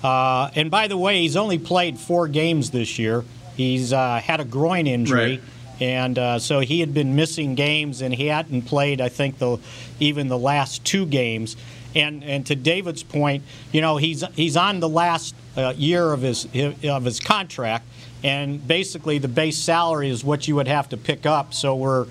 [0.03, 3.24] Uh, and by the way, he's only played four games this year.
[3.55, 5.41] He's uh, had a groin injury, Right.
[5.82, 9.58] and uh, so he had been missing games, and he hadn't played, I think, the
[9.99, 11.58] even the last two games.
[11.95, 16.22] And and to David's point, you know, he's he's on the last uh, year of
[16.22, 16.47] his
[16.84, 17.86] of his contract,
[18.24, 21.53] and basically the base salary is what you would have to pick up.
[21.53, 22.05] So we're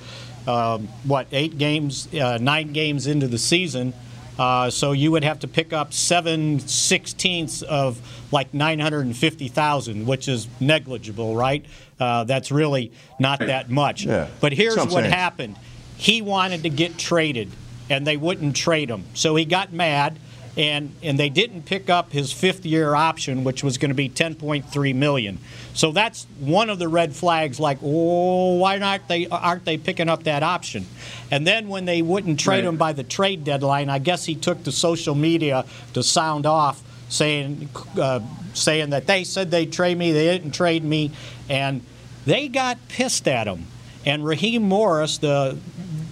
[0.46, 3.94] um, what eight games, uh, nine games into the season.
[4.38, 7.98] Uh, so you would have to pick up seven sixteenths of
[8.32, 11.64] like nine hundred and fifty thousand, which is negligible, right?
[11.98, 14.04] Uh, that's really not that much.
[14.04, 14.28] Yeah.
[14.40, 15.14] But here's what change.
[15.14, 15.56] happened:
[15.96, 17.50] he wanted to get traded,
[17.88, 19.04] and they wouldn't trade him.
[19.14, 20.18] So he got mad,
[20.56, 24.08] and and they didn't pick up his fifth year option, which was going to be
[24.08, 25.38] ten point three million.
[25.74, 27.60] So that's one of the red flags.
[27.60, 30.86] Like, oh, why not they aren't they picking up that option?
[31.30, 32.64] And then when they wouldn't trade Right.
[32.64, 36.82] him by the trade deadline, I guess he took to social media to sound off,
[37.10, 37.68] saying
[38.00, 38.20] uh,
[38.54, 41.10] saying that they said they'd trade me, they didn't trade me,
[41.50, 41.82] and
[42.24, 43.66] they got pissed at him.
[44.06, 45.58] And Raheem Morris, the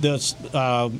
[0.02, 0.90] the uh,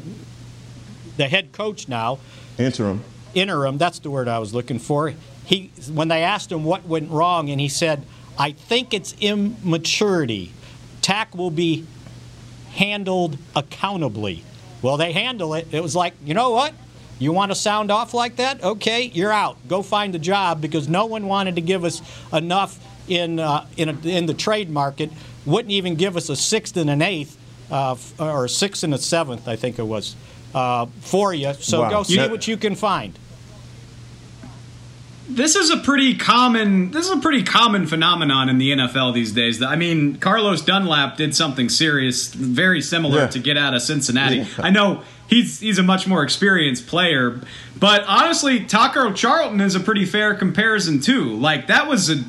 [1.18, 2.18] the head coach now,
[2.58, 3.02] Interim.
[3.34, 5.12] Interim, that's the word I was looking for.
[5.44, 8.04] He when they asked him what went wrong, and he said,
[8.38, 10.52] "I think it's immaturity.
[11.02, 11.84] Takk will be
[12.74, 14.42] handled accountably."
[14.82, 15.68] Well, they handle it.
[15.72, 16.74] It was like, you know what?
[17.18, 18.62] You want to sound off like that?
[18.62, 19.56] Okay, you're out.
[19.68, 22.78] Go find a job because no one wanted to give us enough
[23.08, 25.10] in uh, in, a, in the trade market.
[25.46, 27.36] Wouldn't even give us a sixth and an eighth,
[27.70, 30.16] uh, f- or a sixth and a seventh, I think it was,
[30.54, 31.52] uh, for you.
[31.54, 31.90] So Wow.
[31.90, 33.12] go see what you can find.
[35.26, 36.90] This is a pretty common.
[36.90, 39.62] This is a pretty common phenomenon in the NFL these days.
[39.62, 43.26] I mean, Carlos Dunlap did something serious, very similar Yeah.
[43.28, 44.38] to get out of Cincinnati.
[44.38, 44.46] Yeah.
[44.58, 47.40] I know he's he's a much more experienced player,
[47.78, 51.34] but honestly, Taco Charlton is a pretty fair comparison too.
[51.36, 52.22] Like that was a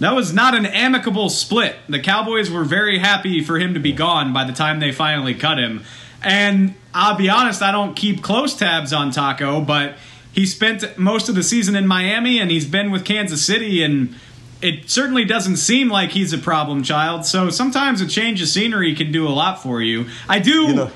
[0.00, 1.74] that was not an amicable split.
[1.88, 5.32] The Cowboys were very happy for him to be gone by the time they finally
[5.34, 5.84] cut him.
[6.22, 9.96] And I'll be honest, I don't keep close tabs on Taco, but
[10.36, 14.14] he spent most of the season in Miami and he's been with Kansas City and
[14.62, 17.24] it certainly doesn't seem like he's a problem child.
[17.24, 20.06] So sometimes a change of scenery can do a lot for you.
[20.28, 20.90] I do know-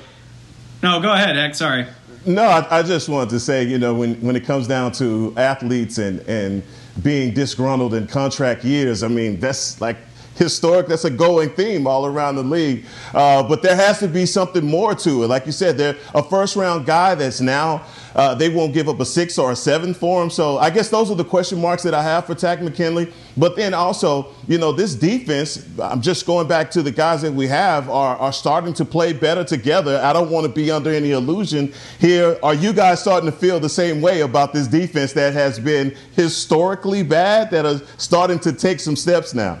[0.83, 1.87] No, go ahead, Heck, sorry.
[2.23, 5.33] No, I, I just wanted to say, you know, when, when it comes down to
[5.37, 6.61] athletes and, and
[7.01, 9.97] being disgruntled in contract years, I mean, that's like
[10.41, 10.87] historic.
[10.87, 12.85] That's a going theme all around the league.
[13.13, 15.27] Uh, but there has to be something more to it.
[15.27, 17.83] Like you said, they're a first round guy that's now,
[18.15, 20.29] uh, they won't give up a six or a seven for him.
[20.29, 23.13] So I guess those are the question marks that I have for Takk McKinley.
[23.37, 27.31] But then also, you know, this defense, I'm just going back to the guys that
[27.31, 30.01] we have are, are starting to play better together.
[30.03, 32.37] I don't want to be under any illusion here.
[32.43, 35.95] Are you guys starting to feel the same way about this defense that has been
[36.15, 39.59] historically bad, that are starting to take some steps now?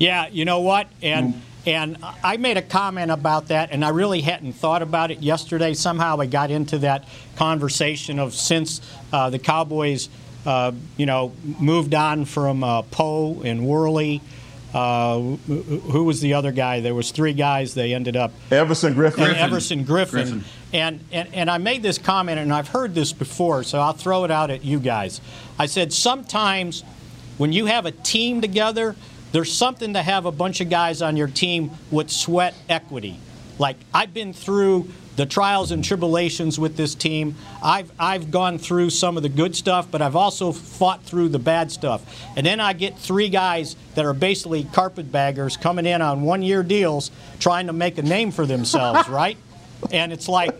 [0.00, 0.88] Yeah, you know what?
[1.02, 5.20] And and I made a comment about that, and I really hadn't thought about it
[5.20, 5.74] yesterday.
[5.74, 7.04] Somehow I got into that
[7.36, 8.80] conversation of since
[9.12, 10.08] uh, the Cowboys,
[10.46, 14.22] uh, you know, moved on from uh, Poe and Worley.
[14.72, 16.80] uh, who was the other guy?
[16.80, 17.74] There was three guys.
[17.74, 19.28] They ended up Everson Griffen.
[19.28, 20.24] and Everson Griffen.
[20.26, 20.42] Griffen.
[20.72, 24.24] And, and and I made this comment, and I've heard this before, so I'll throw
[24.24, 25.20] it out at you guys.
[25.58, 26.84] I said sometimes
[27.36, 28.94] when you have a team together,
[29.32, 33.18] there's something to have a bunch of guys on your team with sweat equity.
[33.58, 37.36] Like I've been through the trials and tribulations with this team.
[37.62, 41.38] I've I've gone through some of the good stuff, but I've also fought through the
[41.38, 42.02] bad stuff.
[42.36, 47.10] And then I get three guys that are basically carpetbaggers coming in on one-year deals,
[47.38, 49.36] trying to make a name for themselves, right?
[49.92, 50.54] And it's like,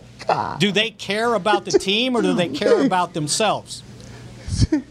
[0.58, 3.82] do they care about the team or do they care about themselves?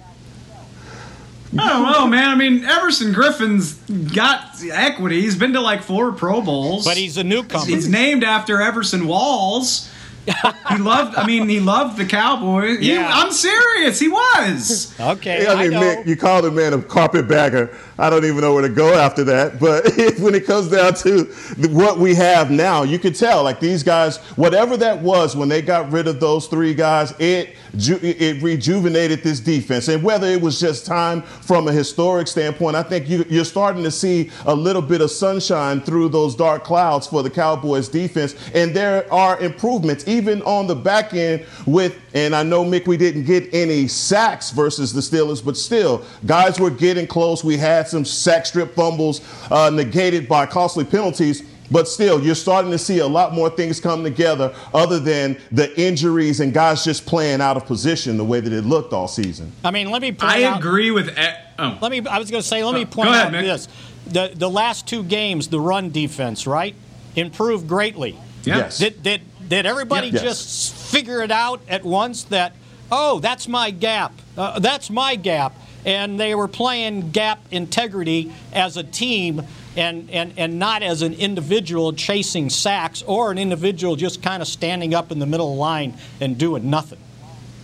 [1.57, 2.29] I don't know, man.
[2.29, 3.73] I mean, Everson Griffen's
[4.13, 5.21] got equity.
[5.21, 6.85] He's been to like four Pro Bowls.
[6.85, 7.65] But he's a newcomer.
[7.65, 9.89] He's named after Everson Walls.
[10.27, 11.15] he loved.
[11.15, 12.79] I mean, he loved the Cowboys.
[12.79, 13.99] He- I'm serious.
[13.99, 14.93] He was.
[14.99, 17.75] Okay, I mean, Mick, you called a man a carpetbagger.
[17.99, 19.59] I don't even know where to go after that.
[19.59, 19.85] But
[20.19, 21.25] when it comes down to
[21.69, 25.61] what we have now, you could tell, like these guys, whatever that was when they
[25.61, 29.89] got rid of those three guys, it it rejuvenated this defense.
[29.89, 33.83] And whether it was just time from a historic standpoint, I think you, you're starting
[33.83, 38.35] to see a little bit of sunshine through those dark clouds for the Cowboys defense.
[38.55, 42.97] And there are improvements, even on the back end with, and I know, Mick, we
[42.97, 47.43] didn't get any sacks versus the Steelers, but still, guys were getting close.
[47.43, 49.21] We had some sack strip fumbles
[49.51, 51.43] uh, negated by costly penalties.
[51.71, 55.79] But still, you're starting to see a lot more things come together other than the
[55.79, 59.51] injuries and guys just playing out of position the way that it looked all season.
[59.63, 60.57] I mean, let me point I out.
[60.57, 61.09] agree with.
[61.09, 61.27] E-
[61.59, 61.77] oh.
[61.79, 62.01] Let me.
[62.07, 62.63] I was going to say.
[62.63, 63.41] Let me Oh, point ahead, out Mick.
[63.43, 63.67] this:
[64.07, 66.73] the the last two games, the run defense, right,
[67.15, 68.17] improved greatly.
[68.45, 68.57] Yeah.
[68.57, 68.79] Yes.
[68.79, 70.23] Did did did everybody Yes.
[70.23, 72.53] just figure it out at once that
[72.91, 75.53] oh that's my gap, uh, that's my gap,
[75.85, 79.43] and they were playing gap integrity as a team.
[79.77, 84.47] And, and, and not as an individual chasing sacks or an individual just kind of
[84.47, 86.97] standing up in the middle of the line and doing nothing.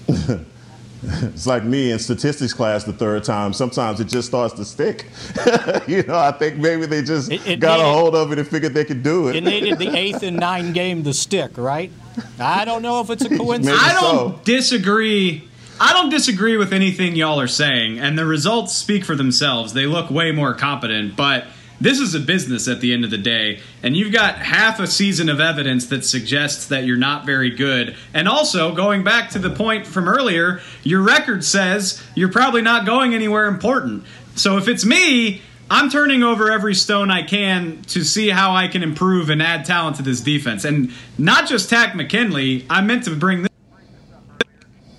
[1.07, 3.53] It's like me in statistics class the third time.
[3.53, 5.05] Sometimes it just starts to stick.
[5.87, 8.47] you know, I think maybe they just It- it got a hold of it and
[8.47, 9.35] figured they could do it.
[9.35, 11.91] It needed the eighth and nine game to stick, right?
[12.39, 13.65] I don't know if it's a coincidence.
[13.65, 14.41] Maybe I don't so.
[14.45, 15.47] disagree.
[15.79, 19.73] I don't disagree with anything y'all are saying, and the results speak for themselves.
[19.73, 21.47] They look way more competent, but
[21.81, 24.87] this is a business at the end of the day, and you've got half a
[24.87, 27.97] season of evidence that suggests that you're not very good.
[28.13, 32.85] And also, going back to the point from earlier, your record says you're probably not
[32.85, 34.05] going anywhere important.
[34.35, 38.69] So if it's me, I'm turning over every stone I can to see how I
[38.69, 40.63] can improve and add talent to this defense.
[40.63, 43.49] And not just Takk McKinley, I meant to bring this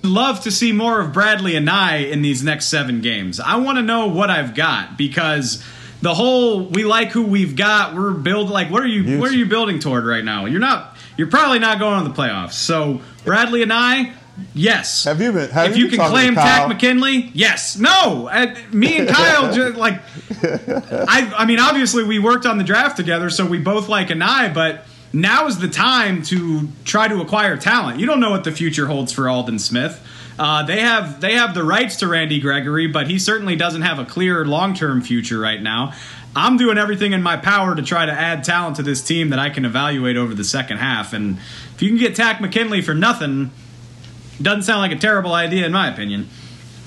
[0.07, 3.41] love to see more of Bradlee Anae in these next seven games.
[3.41, 5.63] I want to know what I've got because
[6.03, 7.95] the whole we like who we've got.
[7.95, 10.47] We're build like what are you what are you building toward right now?
[10.47, 10.97] You're not.
[11.17, 12.53] You're probably not going on the playoffs.
[12.53, 14.13] So Bradlee Anae.
[14.55, 15.05] Yes.
[15.05, 15.49] Have you been?
[15.51, 15.73] Have you?
[15.73, 16.35] if you, been can claim?
[16.35, 17.79] Takk McKinley, yes.
[17.79, 18.31] No,
[18.71, 20.03] me and Kyle just like.
[20.43, 24.53] I, I mean, obviously we worked on the draft together, so we both like Anae.
[24.53, 24.85] But
[25.17, 27.99] now is the time to try to acquire talent.
[27.99, 30.05] You don't know what the future holds for Aldon Smith.
[30.39, 33.99] Uh, they have they have the rights to Randy Gregory, but he certainly doesn't have
[33.99, 35.95] a clear long term future right now.
[36.35, 39.39] I'm doing everything in my power to try to add talent to this team that
[39.39, 41.15] I can evaluate over the second half.
[41.15, 41.39] And
[41.75, 43.51] if you can get Takk McKinley for nothing,
[44.43, 46.29] doesn't sound like a terrible idea in my opinion.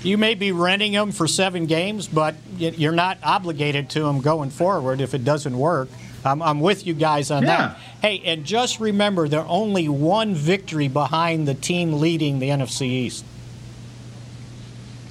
[0.04, 4.52] You may be renting them for seven games, but you're not obligated to them going
[4.52, 5.90] forward if it doesn't work.
[6.26, 7.58] I'm, I'm with you guys on Yeah.
[7.58, 7.78] that.
[8.02, 13.26] Hey, and just remember, they're only one victory behind the team leading the NFC East.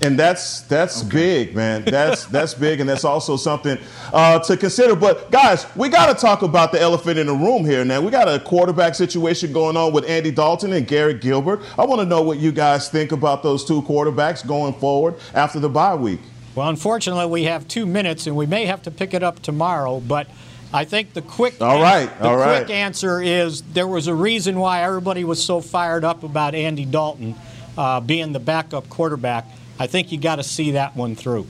[0.01, 1.83] and that's that's big, man.
[1.99, 3.77] That's that's big, and that's also something
[4.13, 4.95] uh, to consider.
[4.95, 7.85] But guys, we got to talk about the elephant in the room here.
[7.85, 11.63] Now we got a quarterback situation going on with Andy Dalton and Garrett Gilbert.
[11.77, 15.59] I want to know what you guys think about those two quarterbacks going forward after
[15.59, 16.21] the bye week.
[16.55, 19.99] Well, unfortunately, we have two minutes, and we may have to pick it up tomorrow.
[19.99, 20.29] But
[20.73, 22.65] I think the quick All right, the all right.
[22.67, 26.85] quick answer is there was a reason why everybody was so fired up about Andy
[26.85, 27.35] Dalton
[27.79, 29.47] uh, being the backup quarterback.
[29.79, 31.47] I think you got to see that one through.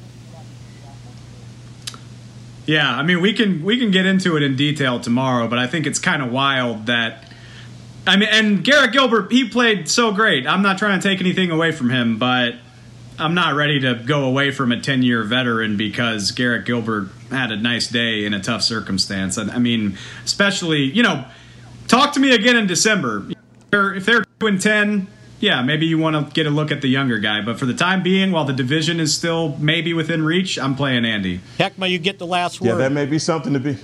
[2.67, 5.67] Yeah, I mean we can we can get into it in detail tomorrow, but I
[5.67, 7.25] think it's kind of wild that
[8.07, 10.47] I mean and Garrett Gilbert he played so great.
[10.47, 12.57] I'm not trying to take anything away from him, but
[13.19, 17.57] I'm not ready to go away from a 10-year veteran because Garrett Gilbert had a
[17.57, 19.37] nice day in a tough circumstance.
[19.37, 21.25] And I mean, especially, you know,
[21.89, 23.25] talk to me again in December.
[23.29, 23.37] If
[23.71, 25.07] they're- If they're 2 and 10,
[25.41, 27.41] yeah, maybe you want to get a look at the younger guy.
[27.43, 31.05] But for the time being, while the division is still maybe within reach, I'm playing
[31.05, 31.41] Andy.
[31.59, 32.69] Heckma, you get the last word.
[32.69, 33.77] Yeah, that may be something to be.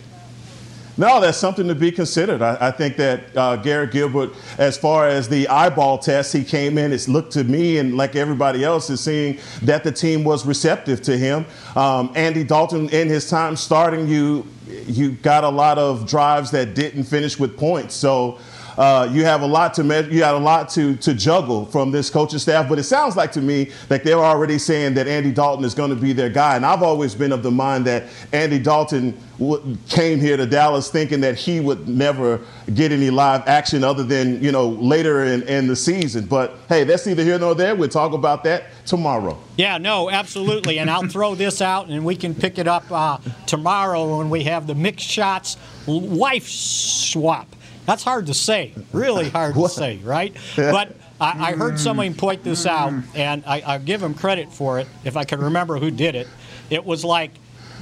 [0.97, 2.41] No, that's something to be considered.
[2.41, 6.79] I, I think that uh, Garrett Gilbert, as far as the eyeball test, he came
[6.79, 6.93] in.
[6.93, 11.03] It's looked to me and like everybody else is seeing that the team was receptive
[11.03, 11.47] to him.
[11.75, 14.47] Um, Andy Dalton, in his time starting, you
[14.87, 17.95] you got a lot of drives that didn't finish with points.
[17.95, 18.39] So.
[18.77, 21.91] Uh, you have a lot to measure, you got a lot to to juggle from
[21.91, 25.33] this coaching staff, but it sounds like to me that they're already saying that Andy
[25.33, 26.57] Dalton is going to be their guy.
[26.57, 30.91] And I've always been of the mind that Andy Dalton w- came here to Dallas
[30.91, 32.41] thinking that he would never
[32.75, 36.27] get any live action other than you know later in, in the season.
[36.27, 37.75] But hey, that's neither here nor there.
[37.75, 39.39] We'll talk about that tomorrow.
[39.57, 40.79] Yeah, no, absolutely.
[40.79, 44.45] And I'll throw this out and we can pick it up uh, tomorrow when we
[44.45, 45.57] have the Mick Shots
[45.87, 47.47] wife swap.
[47.87, 50.35] That's hard to say, really hard to say, right?
[50.73, 54.79] But I, I heard someone point this out, and I, I give him credit for
[54.79, 56.29] it if I can remember who did it.
[56.71, 57.31] It was like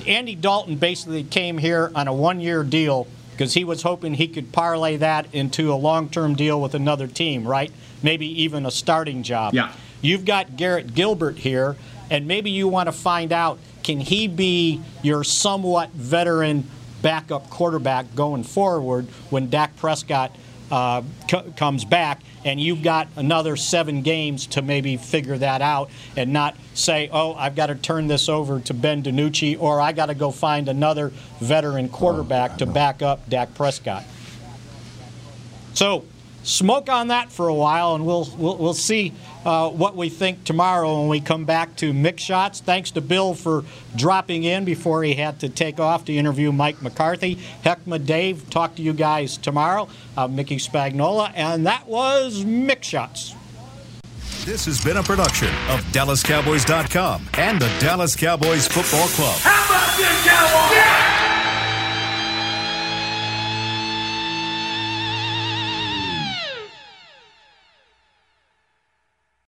[0.07, 4.29] Andy Dalton basically came here on a one year deal because he was hoping he
[4.29, 7.73] could parlay that into a long term deal with another team, right?
[8.03, 9.55] Maybe even a starting job.
[9.55, 9.73] Yeah.
[10.01, 11.77] You've got Garrett Gilbert here,
[12.11, 16.69] and maybe you want to find out can he be your somewhat veteran
[17.03, 20.35] backup quarterback going forward when Dak Prescott
[20.71, 25.91] uh, c- comes back, and you've got another seven games to maybe figure that out
[26.17, 29.93] and not say, oh, I've got to turn this over to Ben DiNucci or I
[29.93, 34.05] got to go find another veteran quarterback to back up Dak Prescott.
[35.75, 36.05] So
[36.43, 39.13] smoke on that for a while, and we'll we'll, we'll see
[39.45, 42.61] uh, what we think tomorrow when we come back to Mick Shots.
[42.61, 43.65] Thanks to Bill for
[43.97, 47.37] dropping in before he had to take off to interview Mike McCarthy.
[47.65, 49.89] Heckma Dave, talk to you guys tomorrow.
[50.17, 53.35] Uh, Mickey Spagnola, and that was Mick Shots.
[54.45, 59.39] This has been a production of DallasCowboys.com and the Dallas Cowboys Football Club.
[59.41, 61.32] How about this, Cowboys?